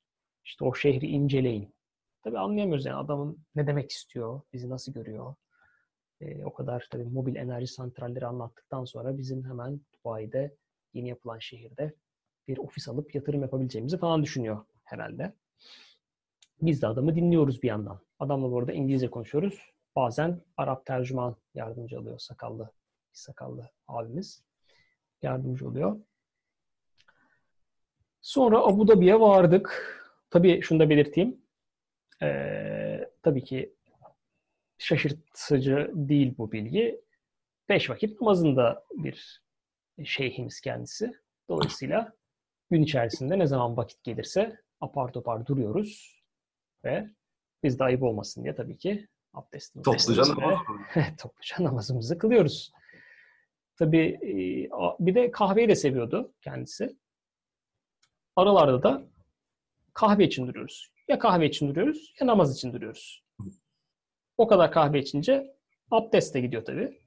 [0.44, 1.74] İşte o şehri inceleyin.
[2.22, 5.34] Tabii anlayamıyoruz yani adamın ne demek istiyor, bizi nasıl görüyor.
[6.20, 10.56] E, o kadar tabii mobil enerji santralleri anlattıktan sonra bizim hemen Dubai'de
[10.94, 11.94] yeni yapılan şehirde
[12.48, 15.34] bir ofis alıp yatırım yapabileceğimizi falan düşünüyor herhalde.
[16.62, 18.00] Biz de adamı dinliyoruz bir yandan.
[18.18, 19.72] Adamla bu arada İngilizce konuşuyoruz.
[19.96, 22.72] Bazen Arap tercüman yardımcı oluyor sakallı,
[23.12, 24.44] sakallı abimiz.
[25.22, 26.00] Yardımcı oluyor.
[28.20, 29.94] Sonra Abu Dhabi'ye vardık.
[30.31, 31.40] Tabii şunu da belirteyim.
[32.22, 33.74] Ee, tabii ki
[34.78, 37.00] şaşırtıcı değil bu bilgi.
[37.68, 39.42] Beş vakit namazında bir
[40.04, 41.12] şeyhimiz kendisi.
[41.48, 42.12] Dolayısıyla
[42.70, 46.22] gün içerisinde ne zaman vakit gelirse apar topar duruyoruz
[46.85, 47.11] ve
[47.62, 50.23] biz de ayıp olmasın diye tabii ki abdestimizi topluca,
[51.18, 52.73] topluca namazımızı kılıyoruz.
[53.79, 56.97] Tabii e, bir de kahveyi de seviyordu kendisi.
[58.37, 59.03] Aralarda da
[59.92, 60.92] kahve için duruyoruz.
[61.09, 63.25] Ya kahve için duruyoruz ya namaz için duruyoruz.
[64.37, 65.57] O kadar kahve içince
[65.90, 67.01] abdest de gidiyor tabii.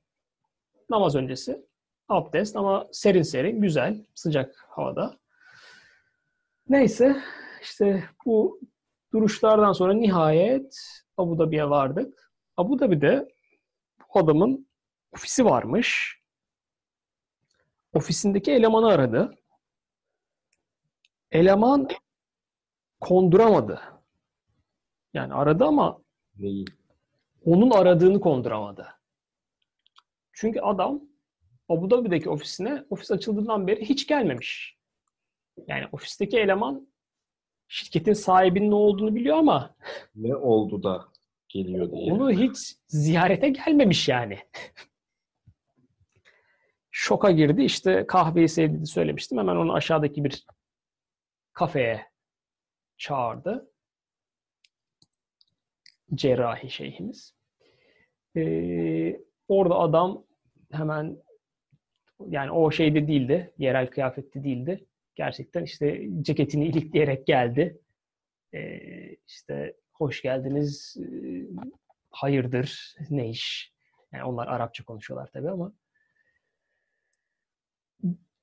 [0.89, 1.65] Namaz öncesi
[2.09, 5.19] abdest ama serin serin, güzel, sıcak havada.
[6.69, 7.21] Neyse
[7.61, 8.59] işte bu
[9.13, 10.77] duruşlardan sonra nihayet
[11.17, 12.31] Abu Dhabi'ye vardık.
[12.57, 13.27] Abu Dhabi'de
[13.99, 14.67] bu adamın
[15.15, 16.17] ofisi varmış.
[17.93, 19.35] Ofisindeki elemanı aradı.
[21.31, 21.87] Eleman
[23.01, 23.81] konduramadı.
[25.13, 26.01] Yani aradı ama
[26.37, 26.65] Neyi?
[27.45, 28.87] onun aradığını konduramadı.
[30.33, 31.01] Çünkü adam
[31.69, 34.77] Abu Dhabi'deki ofisine ofis açıldığından beri hiç gelmemiş.
[35.67, 36.90] Yani ofisteki eleman
[37.71, 39.75] şirketin sahibinin ne olduğunu biliyor ama
[40.15, 41.05] ne oldu da
[41.49, 42.13] geliyor diye.
[42.13, 44.39] Onu hiç ziyarete gelmemiş yani.
[46.91, 47.63] Şoka girdi.
[47.63, 49.37] İşte kahveyi sevdiğini söylemiştim.
[49.37, 50.45] Hemen onu aşağıdaki bir
[51.53, 52.05] kafeye
[52.97, 53.71] çağırdı.
[56.15, 57.35] Cerrahi şeyhimiz.
[58.35, 60.23] Ee, orada adam
[60.71, 61.17] hemen
[62.27, 63.53] yani o şeyde değildi.
[63.57, 64.85] Yerel kıyafette değildi.
[65.15, 67.79] Gerçekten işte ceketini ilikleyerek geldi.
[68.53, 71.47] Ee, işte hoş geldiniz, ee,
[72.11, 73.73] hayırdır, ne iş?
[74.11, 75.73] Yani onlar Arapça konuşuyorlar tabii ama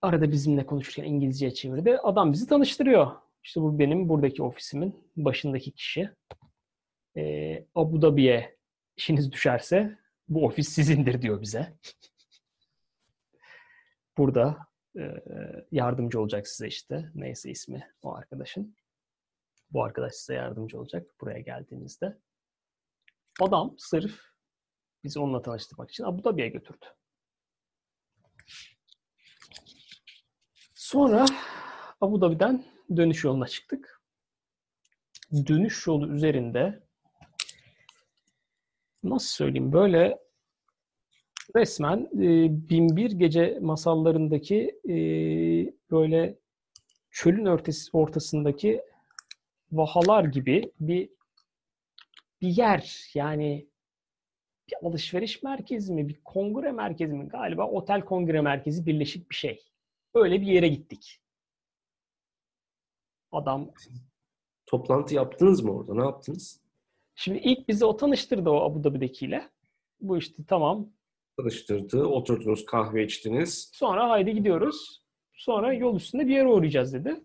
[0.03, 1.99] arada bizimle konuşurken İngilizceye çevirdi.
[2.03, 3.11] Adam bizi tanıştırıyor.
[3.45, 6.11] İşte bu benim buradaki ofisimin başındaki kişi.
[7.17, 8.57] Ee, Abu Dhabi'ye
[8.97, 11.79] işiniz düşerse bu ofis sizindir diyor bize.
[14.19, 14.68] Burada e,
[15.73, 17.11] yardımcı olacak size işte.
[17.15, 18.77] Neyse ismi o arkadaşın.
[19.71, 22.19] Bu arkadaş size yardımcı olacak buraya geldiğinizde.
[23.41, 24.21] Adam sırf
[25.05, 26.87] bizi onunla tanıştırmak için Abu Dhabi'ye götürdü.
[30.75, 31.27] Sonra
[32.01, 32.65] Abu Dhabi'den
[32.97, 34.03] dönüş yoluna çıktık.
[35.33, 36.89] Dönüş yolu üzerinde
[39.03, 40.28] nasıl söyleyeyim böyle
[41.57, 44.95] resmen e, Binbir Gece masallarındaki e,
[45.91, 46.39] böyle
[47.11, 48.83] çölün örtesi, ortasındaki
[49.73, 51.09] vahalar gibi bir
[52.41, 53.69] bir yer yani
[54.69, 57.29] bir alışveriş merkezi mi, bir kongre merkezi mi?
[57.29, 59.63] Galiba otel kongre merkezi birleşik bir şey.
[60.15, 61.21] Öyle bir yere gittik.
[63.33, 63.71] Adam
[64.67, 65.95] toplantı yaptınız mı orada?
[65.95, 66.61] Ne yaptınız?
[67.15, 69.51] Şimdi ilk bizi o tanıştırdı o Abu Dhabi'dekiyle.
[70.01, 70.89] Bu işte tamam.
[71.39, 72.05] Tanıştırdı.
[72.07, 73.71] Oturdunuz kahve içtiniz.
[73.75, 75.03] Sonra haydi gidiyoruz.
[75.33, 77.21] Sonra yol üstünde bir yere uğrayacağız dedi.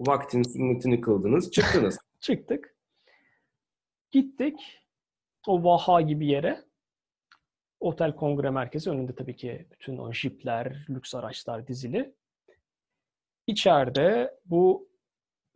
[0.00, 1.50] Vaktin sünnetini kıldınız.
[1.50, 1.98] Çıktınız.
[2.20, 2.76] Çıktık.
[4.10, 4.80] Gittik.
[5.46, 6.64] O Vaha gibi yere.
[7.80, 12.14] Otel Kongre Merkezi önünde tabii ki bütün o jipler, lüks araçlar dizili.
[13.46, 14.88] İçeride bu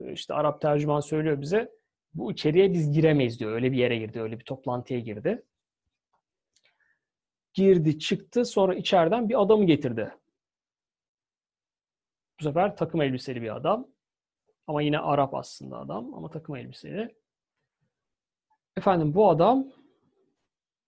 [0.00, 1.72] işte Arap tercüman söylüyor bize
[2.14, 3.52] bu içeriye biz giremeyiz diyor.
[3.52, 5.42] Öyle bir yere girdi, öyle bir toplantıya girdi.
[7.56, 10.14] Girdi çıktı sonra içeriden bir adamı getirdi.
[12.40, 13.88] Bu sefer takım elbiseli bir adam.
[14.66, 17.16] Ama yine Arap aslında adam ama takım elbiseli.
[18.76, 19.68] Efendim bu adam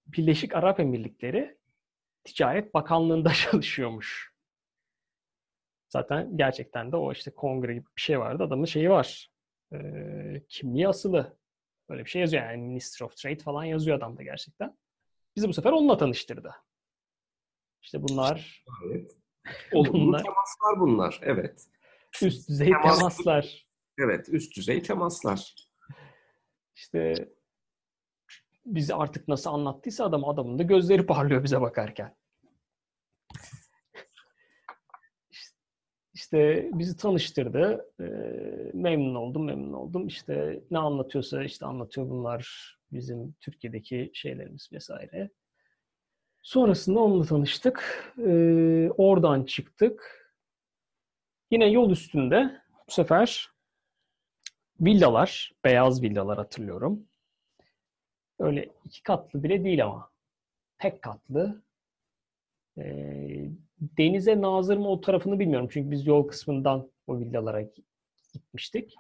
[0.07, 1.59] Birleşik Arap Emirlikleri
[2.24, 4.33] Ticaret Bakanlığı'nda çalışıyormuş.
[5.88, 8.42] Zaten gerçekten de o işte kongre gibi bir şey vardı.
[8.42, 9.31] Adamın şeyi var.
[9.72, 9.78] E,
[10.48, 11.38] kimliği asılı.
[11.88, 14.76] Böyle bir şey yazıyor yani Minister of Trade falan yazıyor adamda gerçekten.
[15.38, 16.55] Bizi bu sefer onunla tanıştırdı.
[17.83, 19.16] İşte bunlar Evet.
[19.72, 21.20] Olumlu Bunlar- temaslar bunlar.
[21.22, 21.66] Evet.
[22.22, 23.66] üst düzey Temas- temaslar.
[23.98, 24.29] Evet.
[24.29, 25.55] Üst düzey temaslar.
[26.77, 27.29] İşte
[28.66, 32.16] bizi artık nasıl anlattıysa adam adamın da gözleri parlıyor bize bakarken.
[36.14, 37.92] İşte bizi tanıştırdı.
[38.01, 38.05] Ee,
[38.74, 40.07] memnun oldum, memnun oldum.
[40.07, 45.31] İşte ne anlatıyorsa işte anlatıyor bunlar bizim Türkiye'deki şeylerimiz vesaire.
[46.42, 48.12] Sonrasında onunla tanıştık.
[48.18, 50.29] Ee, oradan çıktık.
[51.51, 53.51] Yine yol üstünde bu sefer
[54.81, 57.07] villalar, beyaz villalar hatırlıyorum.
[58.38, 60.11] Öyle iki katlı bile değil ama.
[60.79, 61.62] Tek katlı.
[62.79, 65.68] Ee, denize nazır mı o tarafını bilmiyorum.
[65.72, 67.62] Çünkü biz yol kısmından o villalara
[68.33, 68.94] gitmiştik.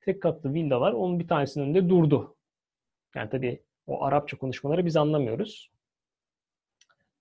[0.00, 0.92] Tek katlı villalar.
[0.92, 2.36] Onun bir tanesinin önünde durdu.
[3.14, 5.70] Yani tabii o Arapça konuşmaları biz anlamıyoruz.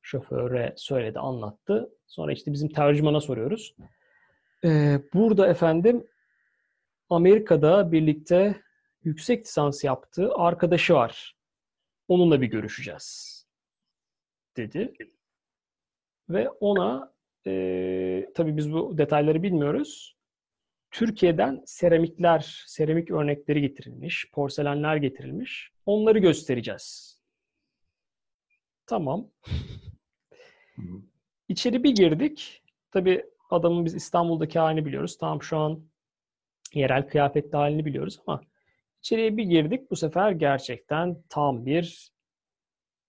[0.01, 1.89] Şoföre söyledi, anlattı.
[2.07, 3.75] Sonra işte bizim tercümana soruyoruz.
[4.63, 6.07] Ee, burada efendim
[7.09, 8.61] Amerika'da birlikte
[9.03, 11.35] yüksek lisans yaptığı arkadaşı var.
[12.07, 13.37] Onunla bir görüşeceğiz.
[14.57, 14.93] Dedi.
[16.29, 17.13] Ve ona
[17.47, 20.17] e, tabii biz bu detayları bilmiyoruz.
[20.91, 25.71] Türkiye'den seramikler, seramik örnekleri getirilmiş, porselenler getirilmiş.
[25.85, 27.17] Onları göstereceğiz.
[28.85, 29.31] Tamam.
[31.47, 32.63] İçeri bir girdik.
[32.91, 35.17] Tabii adamın biz İstanbul'daki halini biliyoruz.
[35.17, 35.83] Tamam şu an
[36.73, 38.41] yerel kıyafetli halini biliyoruz ama
[38.99, 39.91] içeriye bir girdik.
[39.91, 42.11] Bu sefer gerçekten tam bir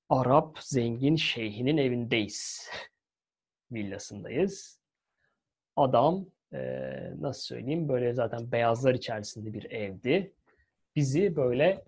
[0.09, 2.71] Arap zengin şeyhinin evindeyiz.
[3.73, 4.81] Villasındayız.
[5.77, 10.32] Adam eee, nasıl söyleyeyim böyle zaten beyazlar içerisinde bir evdi.
[10.96, 11.84] Bizi böyle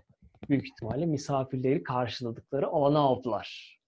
[0.49, 3.79] büyük ihtimalle misafirleri karşıladıkları alana aldılar.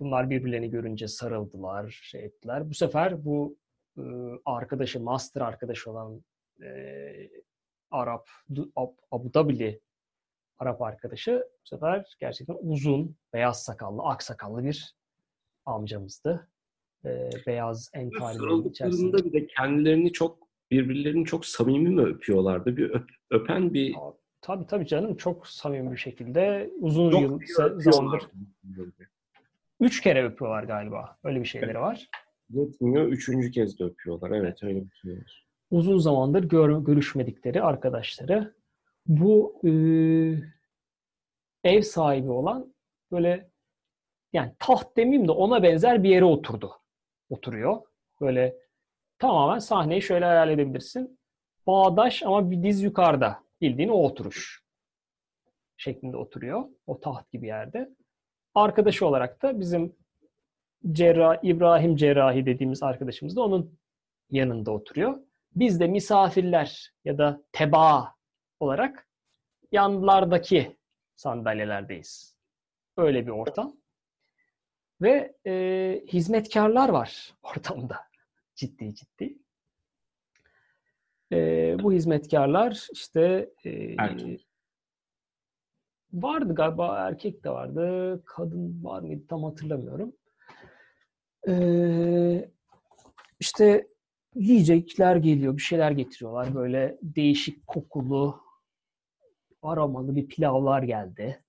[0.00, 2.70] Bunlar birbirlerini görünce sarıldılar, şey ettiler.
[2.70, 3.56] Bu sefer bu
[3.98, 4.02] e,
[4.44, 6.24] arkadaşı, master arkadaşı olan
[6.62, 7.30] e,
[7.90, 9.80] Arap, Ab- Abu Dhabi'li
[10.58, 14.94] Arap arkadaşı bu sefer gerçekten uzun, beyaz sakallı, ak sakallı bir
[15.64, 16.48] amcamızdı.
[17.04, 19.16] E, beyaz entarilerin içerisinde.
[19.24, 20.38] Bir de kendilerini çok
[20.70, 22.76] birbirlerini çok samimi mi öpüyorlardı?
[22.76, 23.94] Bir öp- öpen bir
[24.40, 27.40] Tabii tabii canım çok samimi bir şekilde uzun çok yıl
[27.80, 28.22] zamandır
[29.80, 31.16] üç kere öpüyorlar galiba.
[31.24, 32.10] Öyle bir şeyleri var.
[32.50, 33.06] Yetmiyor.
[33.08, 34.30] Üçüncü kez de öpüyorlar.
[34.30, 35.46] Evet öyle bir şey var.
[35.70, 38.54] uzun zamandır gör, görüşmedikleri arkadaşları
[39.06, 39.70] bu e,
[41.64, 42.74] ev sahibi olan
[43.12, 43.50] böyle
[44.32, 46.72] yani taht demeyeyim de ona benzer bir yere oturdu.
[47.30, 47.82] Oturuyor.
[48.20, 48.56] Böyle
[49.18, 51.18] tamamen sahneyi şöyle hayal edebilirsin.
[51.66, 53.44] Bağdaş ama bir diz yukarıda.
[53.60, 54.64] Bildiğin o oturuş
[55.76, 56.64] şeklinde oturuyor.
[56.86, 57.90] O taht gibi yerde.
[58.54, 59.96] Arkadaşı olarak da bizim
[60.92, 63.78] Cerrah, İbrahim Cerrahi dediğimiz arkadaşımız da onun
[64.30, 65.18] yanında oturuyor.
[65.56, 68.14] Biz de misafirler ya da tebaa
[68.60, 69.08] olarak
[69.72, 70.76] yanlardaki
[71.16, 72.36] sandalyelerdeyiz.
[72.96, 73.76] Öyle bir ortam.
[75.04, 77.96] Ve e, hizmetkarlar var ortamda.
[78.54, 79.38] Ciddi ciddi.
[81.32, 84.48] E, bu hizmetkarlar işte e, Erkek.
[86.12, 88.22] vardı galiba erkek de vardı.
[88.26, 90.12] Kadın var mıydı tam hatırlamıyorum.
[91.48, 92.50] E,
[93.40, 93.88] işte
[94.34, 96.54] yiyecekler geliyor, bir şeyler getiriyorlar.
[96.54, 98.40] Böyle değişik kokulu,
[99.62, 101.44] aromalı bir pilavlar geldi.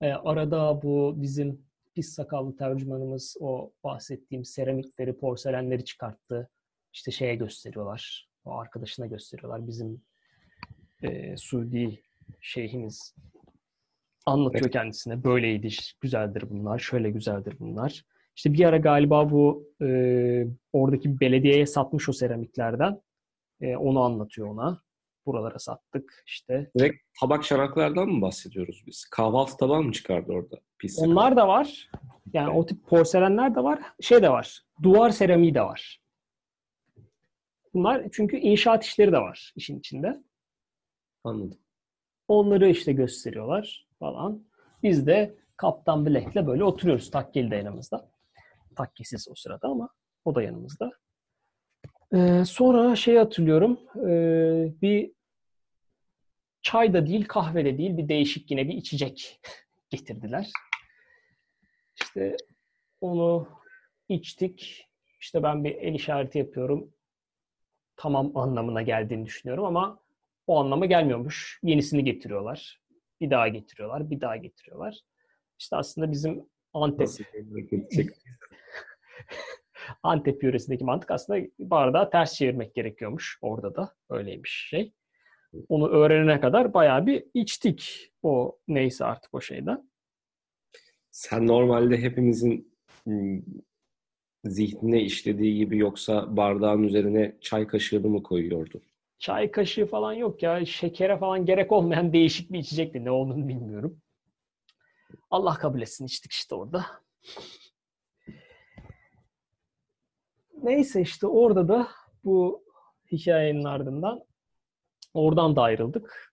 [0.00, 1.65] Ee, arada bu bizim
[1.96, 6.50] pis sakallı tercümanımız o bahsettiğim seramikleri, porselenleri çıkarttı.
[6.92, 8.28] İşte şeye gösteriyorlar.
[8.44, 9.66] O arkadaşına gösteriyorlar.
[9.66, 10.02] Bizim
[11.02, 12.02] e, Suudi
[12.40, 13.14] şeyhimiz
[14.26, 15.24] anlatıyor kendisine.
[15.24, 15.68] Böyleydi,
[16.00, 18.04] güzeldir bunlar, şöyle güzeldir bunlar.
[18.36, 23.00] İşte bir ara galiba bu e, oradaki belediyeye satmış o seramiklerden.
[23.60, 24.82] E, onu anlatıyor ona.
[25.26, 26.70] Buralara sattık işte.
[26.78, 29.04] Direkt tabak şaraklardan mı bahsediyoruz biz?
[29.10, 30.56] Kahvaltı tabağı mı çıkardı orada?
[30.78, 30.98] Pis.
[30.98, 31.90] Onlar da var.
[32.32, 33.80] Yani o tip porselenler de var.
[34.00, 34.62] Şey de var.
[34.82, 36.00] Duvar seramiği de var.
[37.74, 40.22] Bunlar çünkü inşaat işleri de var işin içinde.
[41.24, 41.58] Anladım.
[42.28, 44.44] Onları işte gösteriyorlar falan.
[44.82, 47.10] Biz de Kaptan Black'le böyle oturuyoruz.
[47.10, 48.08] Takkeli de yanımızda.
[48.76, 49.88] Takkesiz o sırada ama
[50.24, 50.92] o da yanımızda.
[52.14, 53.80] Ee, sonra şey hatırlıyorum.
[53.96, 55.12] Ee, bir
[56.66, 59.40] çay da değil, kahve de değil bir değişik yine bir içecek
[59.90, 60.50] getirdiler.
[62.02, 62.36] İşte
[63.00, 63.48] onu
[64.08, 64.88] içtik.
[65.20, 66.94] İşte ben bir el işareti yapıyorum.
[67.96, 70.00] Tamam anlamına geldiğini düşünüyorum ama
[70.46, 71.60] o anlama gelmiyormuş.
[71.62, 72.80] Yenisini getiriyorlar.
[73.20, 75.00] Bir daha getiriyorlar, bir daha getiriyorlar.
[75.58, 77.08] İşte aslında bizim Antep
[80.02, 83.38] Antep yöresindeki mantık aslında bardağı ters çevirmek gerekiyormuş.
[83.42, 84.92] Orada da öyleymiş şey.
[85.68, 89.90] Onu öğrenene kadar bayağı bir içtik o neyse artık o şeyden.
[91.10, 92.76] Sen normalde hepimizin
[93.08, 93.42] ıı,
[94.44, 98.82] zihnine işlediği gibi yoksa bardağın üzerine çay kaşığını mı koyuyordun?
[99.18, 100.66] Çay kaşığı falan yok ya.
[100.66, 103.04] Şekere falan gerek olmayan değişik bir içecekti.
[103.04, 104.00] Ne olduğunu bilmiyorum.
[105.30, 106.86] Allah kabul etsin içtik işte orada.
[110.62, 111.88] Neyse işte orada da
[112.24, 112.64] bu
[113.12, 114.25] hikayenin ardından
[115.14, 116.32] oradan da ayrıldık.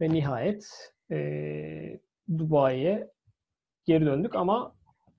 [0.00, 2.00] Ve nihayet e,
[2.38, 3.10] Dubai'ye
[3.84, 4.76] geri döndük ama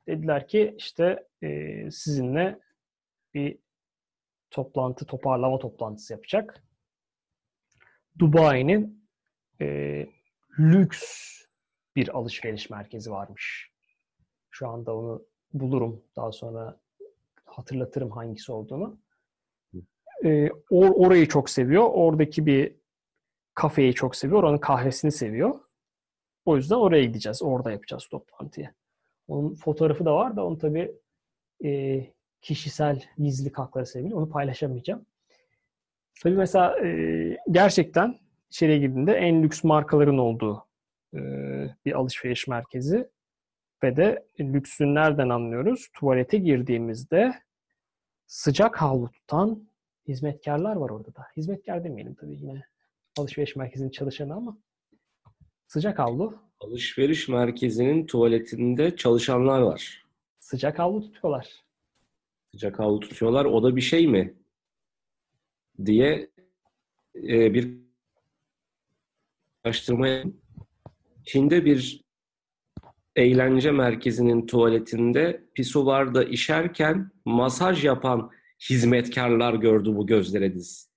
[0.08, 2.60] dediler ki işte e, sizinle
[3.34, 3.58] bir
[4.52, 6.64] toplantı, toparlama toplantısı yapacak.
[8.20, 9.10] Dubai'nin
[9.62, 10.08] e,
[10.60, 11.36] lüks
[11.96, 13.72] bir alışveriş merkezi varmış.
[14.50, 16.04] Şu anda onu bulurum.
[16.16, 16.80] Daha sonra
[17.46, 19.00] hatırlatırım hangisi olduğunu.
[20.26, 21.90] E, or, orayı çok seviyor.
[21.94, 22.76] Oradaki bir
[23.54, 24.44] kafeyi çok seviyor.
[24.44, 25.60] Oranın kahvesini seviyor.
[26.46, 27.42] O yüzden oraya gideceğiz.
[27.44, 28.70] Orada yapacağız toplantıyı.
[29.28, 30.92] Onun fotoğrafı da var da onu tabii
[31.66, 32.02] e,
[32.42, 35.06] kişisel gizli hakları sebebiyle onu paylaşamayacağım.
[36.24, 38.16] Tabii mesela e, gerçekten
[38.50, 40.68] içeriye girdiğinde en lüks markaların olduğu
[41.14, 41.20] e,
[41.86, 43.10] bir alışveriş merkezi
[43.84, 45.90] ve de lüksün nereden anlıyoruz?
[45.94, 47.34] Tuvalete girdiğimizde
[48.28, 49.68] sıcak havlu tutan
[50.08, 51.28] hizmetkarlar var orada da.
[51.38, 52.64] Hizmetkar demeyelim tabii yine
[53.18, 54.58] alışveriş merkezinin çalışanı ama
[55.68, 56.40] sıcak havlu.
[56.60, 60.06] Alışveriş merkezinin tuvaletinde çalışanlar var.
[60.40, 61.64] Sıcak havlu tutuyorlar.
[62.52, 63.46] Sıcak havlu tutuyorlar.
[63.46, 64.34] O da bir şey mi?
[65.86, 66.30] diye
[67.16, 67.78] e, bir
[69.64, 70.08] araştırma
[71.26, 72.06] Çin'de bir
[73.16, 80.90] eğlence merkezinin tuvaletinde pisuvarda işerken masaj yapan hizmetkarlar gördü bu gözlere diz.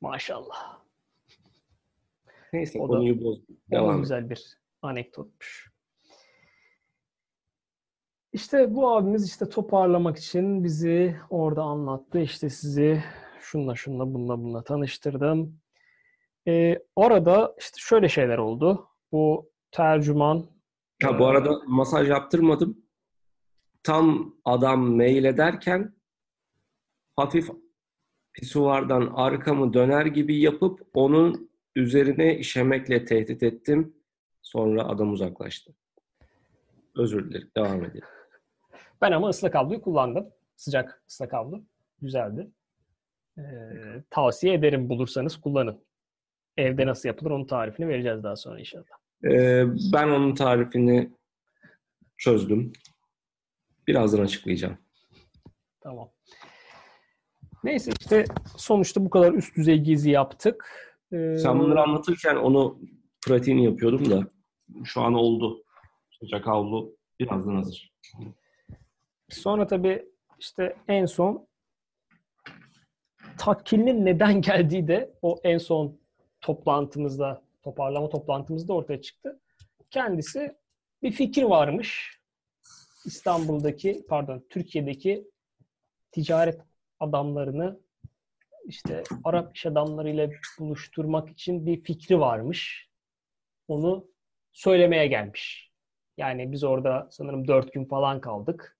[0.00, 0.80] Maşallah.
[2.52, 3.56] Neyse o konuyu bozdum.
[3.70, 5.70] Devam güzel bir anekdotmuş.
[8.32, 12.20] İşte bu abimiz işte toparlamak için bizi orada anlattı.
[12.20, 13.04] İşte sizi
[13.40, 15.60] şunla şunla bunla bunla tanıştırdım.
[16.48, 18.88] Ee, orada işte şöyle şeyler oldu.
[19.12, 20.46] Bu tercüman
[21.02, 22.78] Ha, bu arada masaj yaptırmadım.
[23.82, 25.95] Tam adam mail ederken
[27.16, 27.48] hafif
[28.32, 33.96] pisuvardan arkamı döner gibi yapıp onun üzerine işemekle tehdit ettim.
[34.42, 35.74] Sonra adam uzaklaştı.
[36.96, 37.50] Özür dilerim.
[37.56, 38.06] Devam edelim.
[39.02, 40.28] Ben ama ıslak havluyu kullandım.
[40.56, 41.64] Sıcak ıslak havlu.
[42.02, 42.50] Güzeldi.
[43.38, 43.42] Ee,
[44.10, 45.84] tavsiye ederim bulursanız kullanın.
[46.56, 48.84] Evde nasıl yapılır onun tarifini vereceğiz daha sonra inşallah.
[49.24, 51.10] Ee, ben onun tarifini
[52.16, 52.72] çözdüm.
[53.86, 54.78] Birazdan açıklayacağım.
[55.80, 56.10] Tamam.
[57.64, 58.24] Neyse işte
[58.56, 60.68] sonuçta bu kadar üst düzey gezi yaptık.
[61.12, 61.36] Ee...
[61.38, 62.78] Sen bunları anlatırken onu
[63.26, 64.26] pratiğini yapıyordum da
[64.84, 65.64] şu an oldu.
[66.20, 67.92] Sıcak havlu birazdan hazır.
[69.28, 71.46] Sonra tabii işte en son
[73.38, 75.98] takkilinin neden geldiği de o en son
[76.40, 79.40] toplantımızda, toparlama toplantımızda ortaya çıktı.
[79.90, 80.56] Kendisi
[81.02, 82.20] bir fikir varmış.
[83.04, 85.30] İstanbul'daki, pardon Türkiye'deki
[86.12, 86.60] ticaret
[87.00, 87.80] adamlarını
[88.66, 92.90] işte Arap iş adamlarıyla buluşturmak için bir fikri varmış.
[93.68, 94.08] Onu
[94.52, 95.72] söylemeye gelmiş.
[96.16, 98.78] Yani biz orada sanırım 4 gün falan kaldık.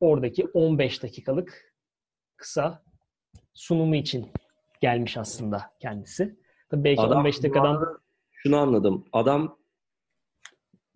[0.00, 1.74] Oradaki 15 dakikalık
[2.36, 2.84] kısa
[3.54, 4.32] sunumu için
[4.80, 6.38] gelmiş aslında kendisi.
[6.68, 8.00] Tabii belki Adam, 15 dakikadan...
[8.32, 9.04] Şunu anladım.
[9.12, 9.58] Adam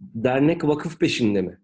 [0.00, 1.59] dernek vakıf peşinde mi?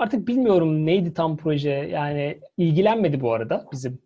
[0.00, 1.70] Artık bilmiyorum neydi tam proje.
[1.70, 4.02] Yani ilgilenmedi bu arada bizim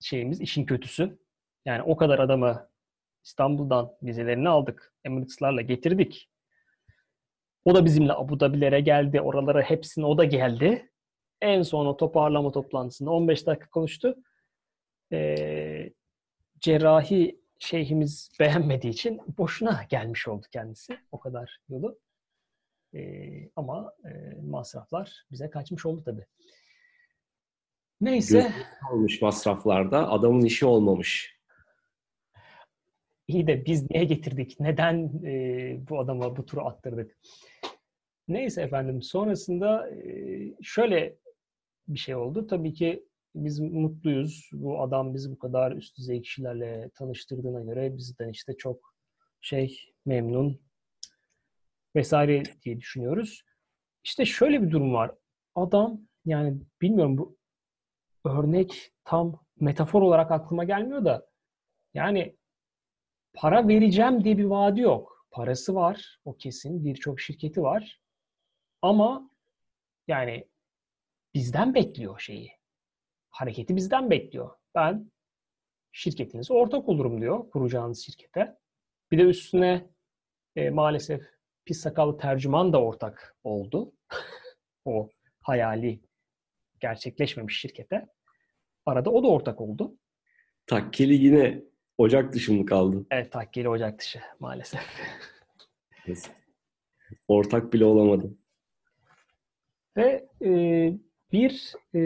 [0.00, 1.18] şeyimiz, işin kötüsü.
[1.64, 2.68] Yani o kadar adamı
[3.24, 4.94] İstanbul'dan vizelerini aldık.
[5.04, 6.28] Emirates'larla getirdik.
[7.64, 9.20] O da bizimle Abu Dhabi'lere geldi.
[9.20, 10.90] Oralara hepsine o da geldi.
[11.40, 14.16] En son o toparlama toplantısında 15 dakika konuştu.
[15.12, 15.92] Ee,
[16.60, 20.98] cerrahi şeyhimiz beğenmediği için boşuna gelmiş oldu kendisi.
[21.12, 21.98] O kadar yolu.
[22.94, 26.26] E, ama e, masraflar bize kaçmış oldu tabii.
[28.00, 28.52] Neyse.
[28.92, 30.10] olmuş masraflarda.
[30.10, 31.38] Adamın işi olmamış.
[33.28, 34.60] İyi de biz niye getirdik?
[34.60, 37.18] Neden e, bu adama bu turu attırdık?
[38.28, 39.02] Neyse efendim.
[39.02, 41.16] Sonrasında e, şöyle
[41.88, 42.46] bir şey oldu.
[42.46, 44.50] Tabii ki biz mutluyuz.
[44.52, 48.94] Bu adam bizi bu kadar üst düzey kişilerle tanıştırdığına göre bizden işte çok
[49.40, 50.60] şey memnun
[51.96, 53.42] vesaire diye düşünüyoruz.
[54.04, 55.14] İşte şöyle bir durum var.
[55.54, 57.38] Adam yani bilmiyorum bu
[58.24, 61.26] örnek tam metafor olarak aklıma gelmiyor da
[61.94, 62.36] yani
[63.34, 65.26] para vereceğim diye bir vaadi yok.
[65.30, 66.84] Parası var o kesin.
[66.84, 68.00] Birçok şirketi var.
[68.82, 69.30] Ama
[70.08, 70.48] yani
[71.34, 72.52] bizden bekliyor şeyi.
[73.30, 74.50] Hareketi bizden bekliyor.
[74.74, 75.12] Ben
[75.92, 78.56] şirketinize ortak olurum diyor kuracağınız şirkete.
[79.10, 79.90] Bir de üstüne
[80.56, 81.22] e, maalesef
[81.64, 83.92] pis sakallı tercüman da ortak oldu.
[84.84, 85.10] o
[85.40, 86.00] hayali
[86.80, 88.06] gerçekleşmemiş şirkete.
[88.86, 89.96] Arada o da ortak oldu.
[90.66, 91.62] Takkeli yine
[91.98, 93.06] ocak dışı mı kaldı?
[93.10, 94.80] Evet takkeli ocak dışı maalesef.
[97.28, 98.34] Ortak bile olamadı.
[99.96, 100.50] Ve e,
[101.32, 102.00] bir e,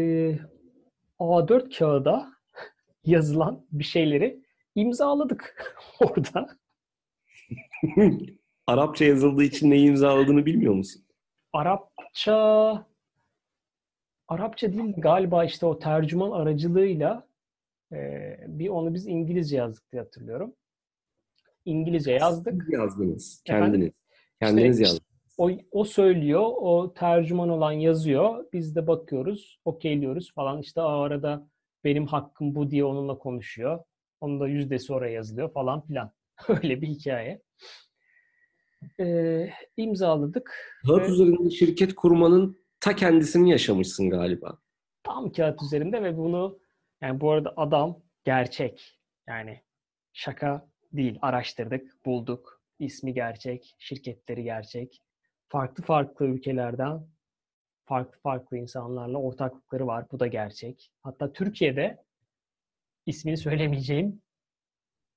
[1.18, 2.32] A4 kağıda
[3.04, 4.42] yazılan bir şeyleri
[4.74, 6.59] imzaladık orada.
[8.66, 11.02] Arapça yazıldığı için neyi imzaladığını bilmiyor musun?
[11.52, 12.86] Arapça
[14.28, 17.26] Arapça değil galiba işte o tercüman aracılığıyla
[17.92, 20.54] e, bir onu biz İngilizce yazdık diye hatırlıyorum.
[21.64, 22.62] İngilizce yazdık.
[22.62, 23.42] Siz yazdınız.
[23.44, 23.72] Kendiniz.
[23.74, 23.92] Efendim?
[24.40, 25.06] Kendiniz İşte- yazdınız.
[25.38, 28.44] O, o söylüyor, o tercüman olan yazıyor.
[28.52, 30.60] Biz de bakıyoruz, okeyliyoruz falan.
[30.60, 31.48] İşte o arada
[31.84, 33.84] benim hakkım bu diye onunla konuşuyor.
[34.20, 36.12] Onun da yüzdesi oraya yazılıyor falan filan.
[36.48, 37.42] Öyle bir hikaye.
[39.01, 40.55] Ee, imzaladık.
[40.87, 44.59] Kağıt ve- üzerinde şirket kurmanın ta kendisini yaşamışsın galiba.
[45.03, 46.59] tam kağıt üzerinde ve bunu
[47.01, 48.99] yani bu arada adam gerçek.
[49.28, 49.61] Yani
[50.12, 51.18] şaka değil.
[51.22, 52.62] Araştırdık, bulduk.
[52.78, 55.03] İsmi gerçek, şirketleri gerçek.
[55.49, 57.07] Farklı farklı ülkelerden
[57.84, 60.07] farklı farklı insanlarla ortaklıkları var.
[60.12, 60.91] Bu da gerçek.
[61.03, 62.05] Hatta Türkiye'de
[63.07, 64.22] ismini söylemeyeceğim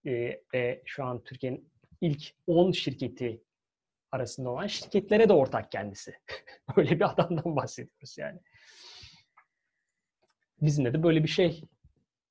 [0.05, 0.11] e,
[0.53, 1.69] ve şu an Türkiye'nin
[2.01, 3.41] ilk 10 şirketi
[4.11, 6.13] arasında olan şirketlere de ortak kendisi.
[6.77, 8.39] Öyle bir adamdan bahsediyoruz yani.
[10.61, 11.63] Bizimle de böyle bir şey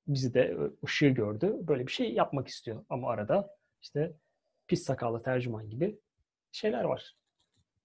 [0.06, 1.56] bizi de ışığı gördü.
[1.60, 2.84] Böyle bir şey yapmak istiyor.
[2.88, 4.12] Ama arada işte
[4.66, 5.98] pis sakallı tercüman gibi
[6.52, 7.16] şeyler var.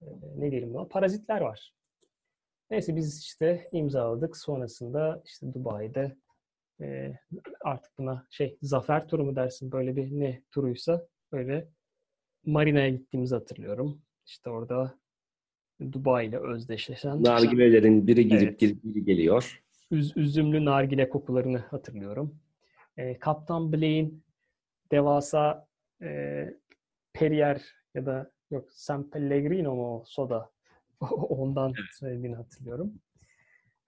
[0.02, 0.84] Ee, ne diyelim buna?
[0.88, 1.74] Parazitler var.
[2.70, 4.36] Neyse biz işte imzaladık.
[4.36, 6.16] Sonrasında işte Dubai'de
[6.80, 7.12] e,
[7.60, 11.68] artık buna şey zafer turu mu dersin böyle bir ne turuysa öyle
[12.46, 14.02] Marina'ya gittiğimizi hatırlıyorum.
[14.26, 14.98] İşte orada
[15.92, 18.58] Dubai ile özdeşleşen Nargilelerin biri gidip Evet.
[18.60, 19.62] gidip biri geliyor.
[19.92, 22.38] üz- üzümlü nargile kokularını hatırlıyorum.
[22.96, 24.10] E, Kaptan Blaine
[24.92, 25.66] devasa
[26.02, 26.44] e,
[27.12, 27.62] Perrier
[27.94, 30.50] ya da yok San Pellegrino mu soda
[31.28, 32.92] ondan söylediğini hatırlıyorum.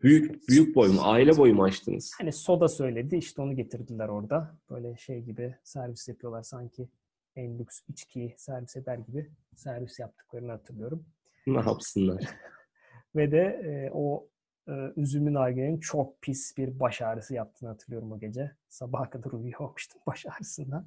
[0.03, 1.01] Büyük büyük boy mu?
[1.03, 2.13] Aile boyu mu açtınız?
[2.19, 4.59] Hani soda söyledi işte onu getirdiler orada.
[4.71, 6.89] Böyle şey gibi servis yapıyorlar sanki
[7.37, 11.07] en lüks içkiyi servis eder gibi servis yaptıklarını hatırlıyorum.
[11.47, 12.25] Ne yapsınlar?
[13.17, 14.29] Ve de e, o
[14.69, 18.53] e, üzümlü nargilenin çok pis bir baş ağrısı yaptığını hatırlıyorum o gece.
[18.69, 20.87] Sabaha kadar uyuyamamıştım baş ağrısından.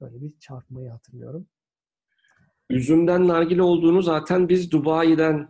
[0.00, 1.46] Böyle bir çarpmayı hatırlıyorum.
[2.70, 5.48] Üzümden nargile olduğunu zaten biz Dubai'den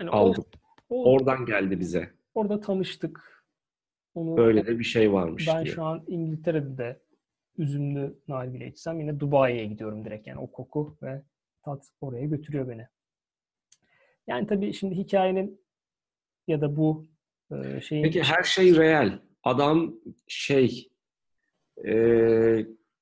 [0.00, 0.44] Yani aldık.
[0.88, 2.10] o, o- Oradan geldi bize.
[2.34, 3.44] orada tanıştık.
[4.14, 5.74] Onu, Böyle de bir şey varmış ben diye.
[5.74, 7.00] şu an İngiltere'de de
[7.60, 10.26] üzümlü nargile içsem yine Dubai'ye gidiyorum direkt.
[10.26, 11.22] Yani o koku ve
[11.62, 12.86] tat oraya götürüyor beni.
[14.26, 15.60] Yani tabii şimdi hikayenin
[16.46, 17.06] ya da bu
[17.52, 19.18] e, şeyin Peki her şey real.
[19.42, 19.94] Adam
[20.28, 20.90] şey
[21.86, 21.92] e,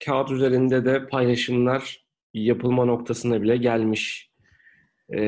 [0.04, 4.32] kağıt üzerinde de paylaşımlar yapılma noktasına bile gelmiş.
[5.08, 5.20] E,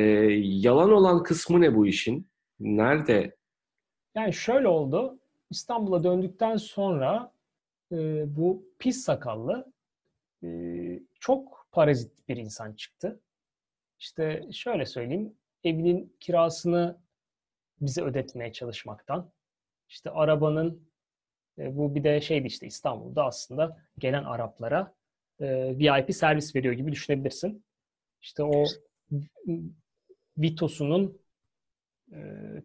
[0.42, 2.30] yalan olan kısmı ne bu işin?
[2.60, 3.36] Nerede?
[4.14, 5.18] Yani şöyle oldu.
[5.50, 7.32] İstanbul'a döndükten sonra
[7.92, 9.72] e, bu pis sakallı
[10.44, 10.48] e,
[11.20, 13.20] çok parazit bir insan çıktı.
[13.98, 15.36] İşte şöyle söyleyeyim.
[15.64, 17.00] Evinin kirasını
[17.80, 19.32] bize ödetmeye çalışmaktan.
[19.88, 20.90] İşte arabanın
[21.58, 24.94] e, bu bir de şeydi işte İstanbul'da aslında gelen Araplara
[25.40, 27.64] e, VIP servis veriyor gibi düşünebilirsin.
[28.20, 28.64] İşte o
[30.38, 31.20] Vitos'unun
[32.12, 32.18] e,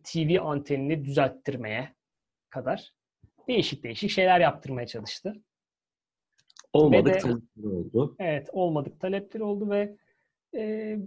[0.03, 1.95] TV antenini düzelttirmeye
[2.49, 2.93] kadar
[3.48, 5.36] değişik değişik şeyler yaptırmaya çalıştı.
[6.74, 8.16] Olmadık de- talepleri oldu.
[8.20, 9.96] Evet, olmadık talepleri oldu ve
[10.56, 10.98] e,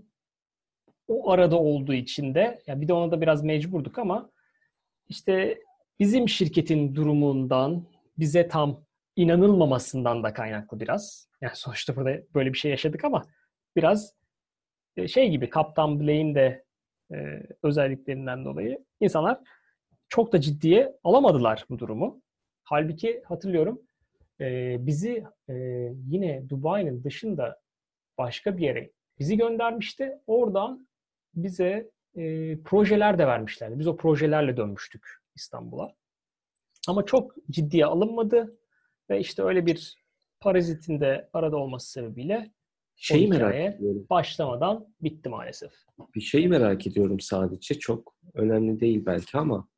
[1.09, 4.30] o arada olduğu için de ya bir de ona da biraz mecburduk ama
[5.09, 5.62] işte
[6.01, 7.86] bizim şirketin durumundan
[8.18, 8.84] bize tam
[9.16, 11.28] inanılmamasından da kaynaklı biraz.
[11.41, 13.24] Yani sonuçta burada böyle bir şey yaşadık ama
[13.76, 14.14] biraz
[14.97, 16.64] e, şey gibi Kaptan Blaine de
[17.12, 19.41] e, özelliklerinden dolayı insanlar
[20.09, 22.22] çok da ciddiye alamadılar bu durumu.
[22.70, 23.82] Halbuki hatırlıyorum
[24.40, 25.54] e, bizi e,
[26.08, 27.60] yine Dubai'nin dışında
[28.18, 30.12] başka bir yere bizi göndermişti.
[30.26, 30.88] Oradan
[31.34, 32.22] bize e,
[32.62, 33.78] projeler de vermişlerdi.
[33.78, 35.94] Biz o projelerle dönmüştük İstanbul'a.
[36.88, 38.58] Ama çok ciddiye alınmadı
[39.10, 39.94] ve işte öyle bir
[40.40, 42.50] parazitin de arada olması sebebiyle
[42.96, 44.06] Şeyi merak ediyorum.
[44.10, 45.72] başlamadan bitti maalesef.
[46.14, 47.74] Bir şeyi merak ediyorum sadece.
[47.74, 49.68] Çok önemli değil belki ama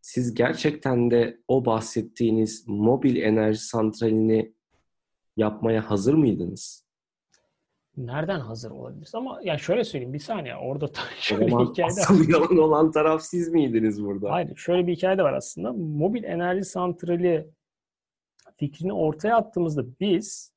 [0.00, 4.54] siz gerçekten de o bahsettiğiniz mobil enerji santralini
[5.36, 6.86] yapmaya hazır mıydınız?
[7.96, 9.14] Nereden hazır olabiliriz?
[9.14, 10.88] Ama ya şöyle söyleyeyim bir saniye orada
[11.20, 14.30] şöyle bir hikaye asıl yalan olan taraf siz miydiniz burada?
[14.30, 15.72] Hayır, şöyle bir hikaye de var aslında.
[15.72, 17.50] Mobil enerji santrali
[18.56, 20.52] fikrini ortaya attığımızda biz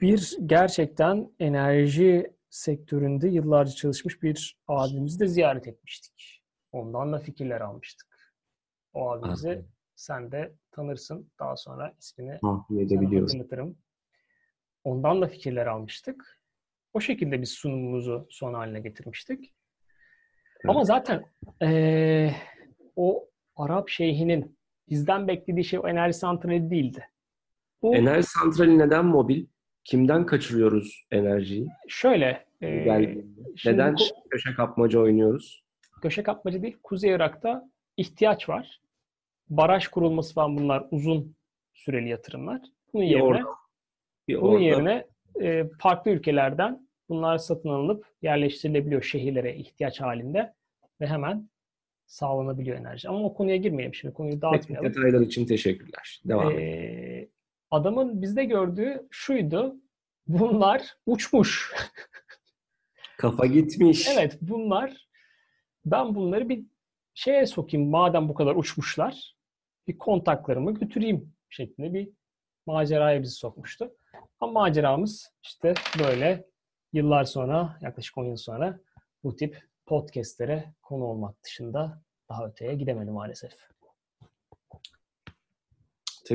[0.00, 6.35] bir gerçekten enerji sektöründe yıllarca çalışmış bir abimizi de ziyaret etmiştik.
[6.72, 8.34] Ondan da fikirler almıştık.
[8.92, 9.68] O abimizi Anladım.
[9.94, 11.30] sen de tanırsın.
[11.38, 12.38] Daha sonra ismini
[13.22, 13.78] hatırlatırım.
[14.84, 16.40] Ondan da fikirler almıştık.
[16.92, 19.54] O şekilde biz sunumumuzu son haline getirmiştik.
[20.68, 21.24] Ama zaten
[21.62, 22.34] eee,
[22.96, 24.58] o Arap şeyhinin
[24.88, 27.08] bizden beklediği şey o enerji santrali değildi.
[27.82, 29.46] Bu Enerji santrali neden mobil?
[29.84, 31.68] Kimden kaçırıyoruz enerjiyi?
[31.88, 32.46] şöyle
[33.56, 35.64] şimdi Neden ku- köşe kapmaca oynuyoruz?
[36.02, 38.80] Köşe kapmacı değil, Kuzey Irak'ta ihtiyaç var.
[39.48, 41.36] Baraj kurulması falan bunlar uzun
[41.74, 42.60] süreli yatırımlar.
[42.92, 43.44] Bunun Bir yerine orada,
[44.28, 44.64] bir bunun orada.
[44.64, 45.06] yerine
[45.42, 50.54] e, farklı ülkelerden bunlar satın alınıp yerleştirilebiliyor şehirlere ihtiyaç halinde
[51.00, 51.50] ve hemen
[52.06, 53.08] sağlanabiliyor enerji.
[53.08, 54.14] Ama o konuya girmeyelim şimdi.
[54.14, 54.88] Konuyu dağıtmayalım.
[54.90, 56.20] detaylar için teşekkürler.
[56.24, 56.52] Devam.
[56.58, 57.28] Ee,
[57.70, 59.76] adamın bizde gördüğü şuydu.
[60.26, 61.72] Bunlar uçmuş.
[63.18, 64.08] Kafa gitmiş.
[64.08, 65.05] Evet bunlar
[65.86, 66.64] ben bunları bir
[67.14, 69.36] şeye sokayım madem bu kadar uçmuşlar
[69.88, 72.08] bir kontaklarımı götüreyim şeklinde bir
[72.66, 73.92] maceraya bizi sokmuştu.
[74.40, 76.46] Ama maceramız işte böyle
[76.92, 78.80] yıllar sonra yaklaşık 10 yıl sonra
[79.24, 83.52] bu tip podcastlere konu olmak dışında daha öteye gidemedi maalesef.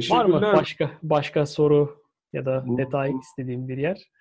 [0.10, 4.12] Var mı başka başka soru ya da detay istediğim bir yer?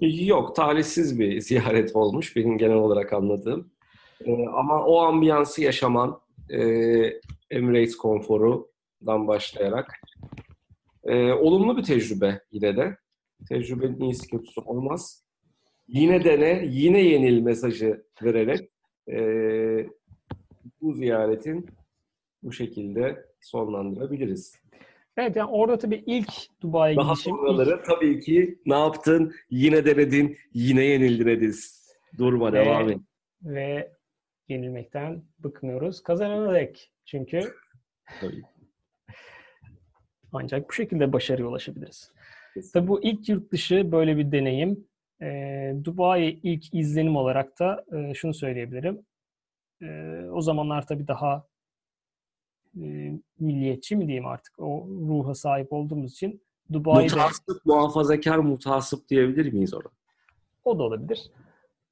[0.00, 3.73] Yok, talihsiz bir ziyaret olmuş benim genel olarak anladığım.
[4.20, 6.60] Ee, ama o ambiyansı yaşaman, e,
[7.50, 10.00] Emirates konforundan başlayarak
[11.04, 12.96] e, olumlu bir tecrübe yine de.
[13.48, 15.24] Tecrübenin iyisi kötüsü olmaz.
[15.88, 18.70] Yine dene, yine yenil mesajı vererek
[19.08, 19.16] e,
[20.80, 21.66] bu ziyaretin
[22.42, 24.54] bu şekilde sonlandırabiliriz.
[25.16, 29.34] Evet yani orada tabii ilk Dubai'ye Daha gidişim ilk- sonraları tabii ki ne yaptın?
[29.50, 31.84] Yine denedin, yine yenildin Ediz.
[32.18, 32.98] Durma, Ve- devam et.
[33.42, 33.92] ve
[34.48, 36.02] yenilmekten bıkmıyoruz.
[36.02, 36.92] Kazanana dek.
[37.04, 37.54] Çünkü
[38.20, 38.42] Tabii.
[40.32, 42.12] ancak bu şekilde başarıya ulaşabiliriz.
[42.72, 44.86] Tabii bu ilk yurt dışı böyle bir deneyim.
[45.22, 49.06] Ee, Dubai ilk izlenim olarak da e, şunu söyleyebilirim.
[49.82, 51.46] Ee, o zamanlar tabii daha
[52.82, 56.42] e, milliyetçi mi diyeyim artık o ruha sahip olduğumuz için
[56.72, 59.90] Dubai'de Mutasip, muhafazakar mutasip diyebilir miyiz ona?
[60.64, 61.30] o da olabilir.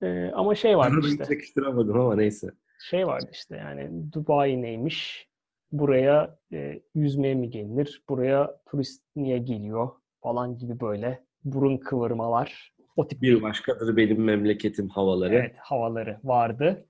[0.02, 1.24] Ee, ama şey vardı Onu işte.
[1.34, 2.50] yakıştıramadım ama neyse.
[2.90, 5.28] şey vardı işte yani Dubai neymiş?
[5.72, 8.02] Buraya e, yüzmeye mi gelinir?
[8.08, 9.88] Buraya turist niye geliyor?
[10.22, 12.72] Falan gibi böyle burun kıvırmalar.
[12.96, 15.34] O tip Bir başkadır benim memleketim havaları.
[15.34, 16.86] evet, havaları vardı.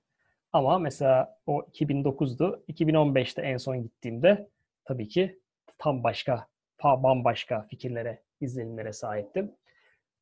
[0.53, 2.63] Ama mesela o 2009'du.
[2.67, 4.49] 2015'te en son gittiğimde
[4.85, 5.39] tabii ki
[5.77, 6.47] tam başka,
[6.83, 9.51] bambaşka fikirlere, izlenimlere sahiptim.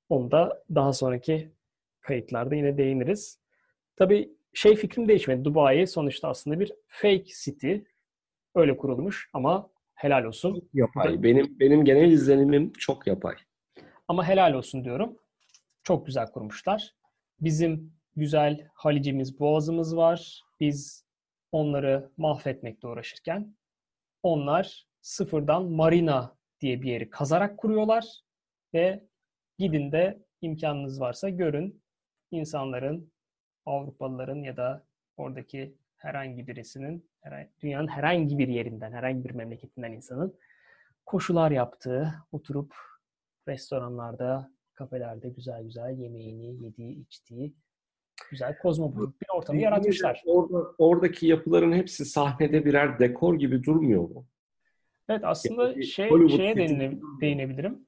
[0.10, 1.52] Onu da daha sonraki
[2.02, 3.40] kayıtlarda yine değiniriz.
[3.96, 5.46] Tabii şey fikrim değişmedi.
[5.46, 7.76] Dubai sonuçta aslında bir fake city.
[8.56, 10.70] Öyle kurulmuş ama helal olsun.
[10.74, 11.24] Yapay.
[11.24, 13.36] Benim benim genel izlenimim çok yapay.
[14.08, 15.18] Ama helal olsun diyorum.
[15.84, 16.96] Çok güzel kurmuşlar.
[17.40, 20.44] Bizim güzel Halicimiz, Boğazımız var.
[20.60, 21.06] Biz
[21.52, 23.56] onları mahvetmekle uğraşırken
[24.24, 28.06] onlar sıfırdan marina diye bir yeri kazarak kuruyorlar
[28.74, 29.04] ve
[29.58, 31.81] gidin de imkanınız varsa görün
[32.32, 33.12] insanların,
[33.66, 34.86] Avrupalıların ya da
[35.18, 37.10] oradaki herhangi birisinin,
[37.62, 40.36] dünyanın herhangi bir yerinden, herhangi bir memleketinden insanın
[41.06, 42.76] koşular yaptığı, oturup
[43.48, 47.54] restoranlarda, kafelerde güzel güzel yemeğini yediği, içtiği
[48.30, 50.24] güzel kozmopolit bir ortamı yaratmışlar.
[50.26, 54.26] Orada, oradaki yapıların hepsi sahnede birer dekor gibi durmuyor mu?
[55.10, 57.88] Evet aslında şey şeye değine, değinebilirim.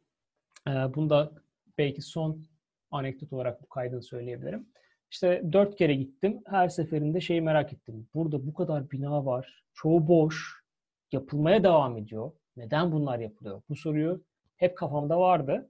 [0.67, 1.31] Ee, bunda
[1.77, 2.45] belki son
[2.93, 4.67] anekdot olarak bu kaydını söyleyebilirim.
[5.11, 6.41] İşte dört kere gittim.
[6.45, 8.07] Her seferinde şeyi merak ettim.
[8.13, 9.63] Burada bu kadar bina var.
[9.73, 10.63] Çoğu boş.
[11.11, 12.31] Yapılmaya devam ediyor.
[12.57, 13.61] Neden bunlar yapılıyor?
[13.69, 14.23] Bu soruyu
[14.57, 15.69] hep kafamda vardı.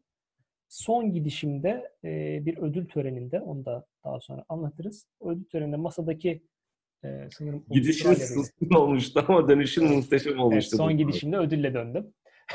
[0.68, 5.08] Son gidişimde e, bir ödül töreninde, onu da daha sonra anlatırız.
[5.20, 6.44] O ödül töreninde masadaki
[7.04, 7.66] e, sanırım...
[7.70, 10.76] Gidişin sussun olmuştu ama dönüşün muhteşem olmuştu.
[10.76, 12.14] Evet, son gidişimde ödülle döndüm.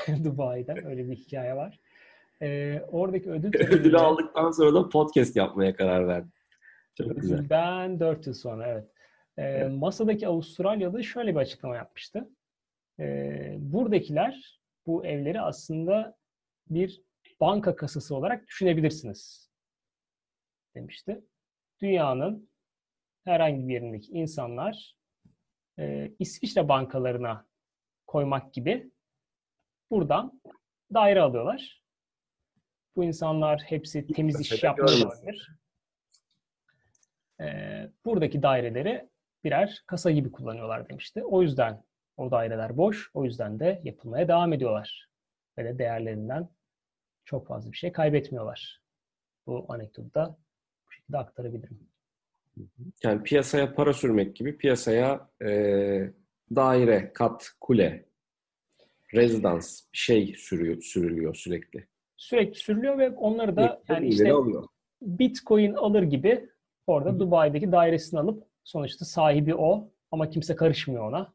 [0.24, 1.80] Dubai'den öyle bir hikaye var.
[2.42, 3.60] E, oradaki ödül.
[3.60, 6.32] Ödülü aldıktan sonra da podcast yapmaya karar verdim.
[6.94, 7.50] Çok güzel.
[7.50, 8.90] Ben 4 yıl sonra evet.
[9.36, 9.72] E, evet.
[9.72, 12.28] Masadaki Avustralyalı şöyle bir açıklama yapmıştı.
[13.00, 16.16] E, buradakiler bu evleri aslında
[16.70, 17.02] bir
[17.40, 19.50] banka kasası olarak düşünebilirsiniz
[20.74, 21.24] demişti.
[21.82, 22.50] Dünyanın
[23.24, 24.96] herhangi bir yerindeki insanlar
[25.78, 27.46] e, İsviçre bankalarına
[28.06, 28.90] koymak gibi
[29.90, 30.40] buradan
[30.94, 31.82] daire alıyorlar.
[32.96, 35.52] Bu insanlar hepsi temiz iş yapmıyor olabilir.
[37.40, 37.46] E,
[38.04, 39.08] buradaki daireleri
[39.44, 41.24] birer kasa gibi kullanıyorlar demişti.
[41.24, 41.84] O yüzden
[42.16, 43.10] o daireler boş.
[43.14, 45.08] O yüzden de yapılmaya devam ediyorlar.
[45.58, 46.48] Ve de değerlerinden
[47.24, 48.82] çok fazla bir şey kaybetmiyorlar.
[49.46, 50.38] Bu anekdotu da
[50.86, 51.88] bu şekilde aktarabilirim.
[53.02, 55.48] Yani piyasaya para sürmek gibi piyasaya e,
[56.54, 58.04] daire, kat, kule,
[59.14, 61.86] rezidans bir şey sürüyor, sürülüyor sürekli.
[62.18, 64.32] Sürekli sürülüyor ve onları da yani işte
[65.02, 66.48] Bitcoin alır gibi
[66.86, 67.18] orada Hı.
[67.18, 71.34] Dubai'deki dairesini alıp sonuçta sahibi o ama kimse karışmıyor ona.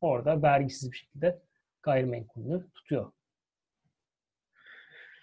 [0.00, 1.42] Orada vergisiz bir şekilde
[1.82, 3.12] gayrimenkulünü tutuyor.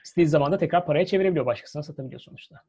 [0.04, 1.46] İstediği zaman da tekrar paraya çevirebiliyor.
[1.46, 2.64] Başkasına satabiliyor sonuçta.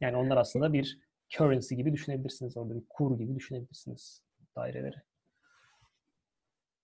[0.00, 0.98] Yani onlar aslında bir
[1.30, 2.56] currency gibi düşünebilirsiniz.
[2.56, 4.22] Orada bir kur gibi düşünebilirsiniz
[4.56, 4.96] daireleri.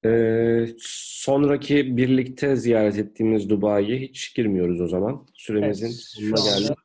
[0.04, 5.26] Ee, sonraki birlikte ziyaret ettiğimiz Dubai'ye hiç girmiyoruz o zaman.
[5.34, 6.78] Süremizin evet, sonuna geldik.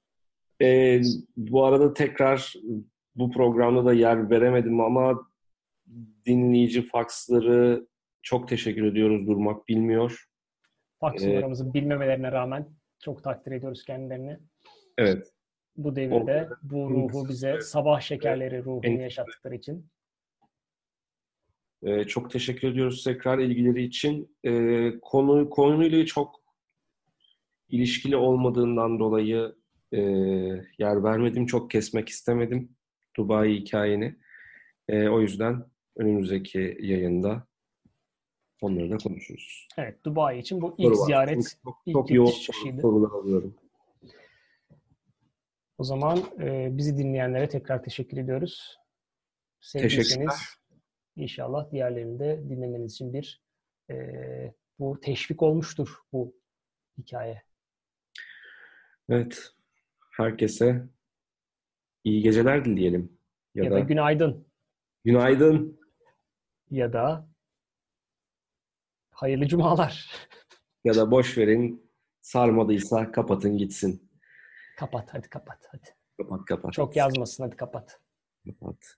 [0.61, 1.01] Ee,
[1.37, 2.53] bu arada tekrar
[3.15, 5.29] bu programda da yer veremedim ama
[6.25, 7.87] dinleyici faksları
[8.21, 10.25] çok teşekkür ediyoruz Durmak Bilmiyor.
[10.99, 14.39] Faks numaramızı bilmemelerine rağmen çok takdir ediyoruz kendilerini.
[14.97, 15.33] Evet
[15.83, 19.89] bu devirde bu ruhu bize sabah şekerleri ruhunu yaşattıkları için.
[21.83, 24.35] Ee, çok teşekkür ediyoruz tekrar ilgileri için.
[24.43, 26.35] Ee, konu konuyla çok
[27.69, 29.55] ilişkili olmadığından dolayı
[29.91, 29.99] e,
[30.79, 31.45] yer vermedim.
[31.45, 32.75] Çok kesmek istemedim
[33.17, 34.15] Dubai hikayeni.
[34.87, 35.65] E, o yüzden
[35.97, 37.47] önümüzdeki yayında
[38.61, 39.67] onları da konuşuruz.
[39.77, 42.31] Evet, Dubai için bu ilk Soru ziyaret, çok, ilk çok yoğun
[42.81, 43.55] sorular alıyorum.
[45.77, 48.77] O zaman e, bizi dinleyenlere tekrar teşekkür ediyoruz.
[49.59, 50.58] Sevdiyseniz
[51.19, 53.43] inşallah diğerlerini de dinlemeniz için bir
[53.89, 53.95] e,
[54.79, 56.35] bu teşvik olmuştur bu
[56.97, 57.43] hikaye.
[59.09, 59.53] Evet.
[60.11, 60.83] Herkese
[62.03, 63.19] iyi geceler dileyelim.
[63.55, 64.47] Ya, ya da, da günaydın.
[65.05, 65.79] Günaydın.
[66.71, 67.29] Ya da
[69.11, 70.11] hayırlı cumalar.
[70.83, 71.91] Ya da boş verin.
[72.21, 74.11] Sarmadıysa kapatın gitsin.
[74.77, 75.95] Kapat hadi kapat hadi.
[76.17, 76.73] Kapat kapat.
[76.73, 77.99] Çok yazmasın hadi kapat.
[78.45, 78.97] Kapat.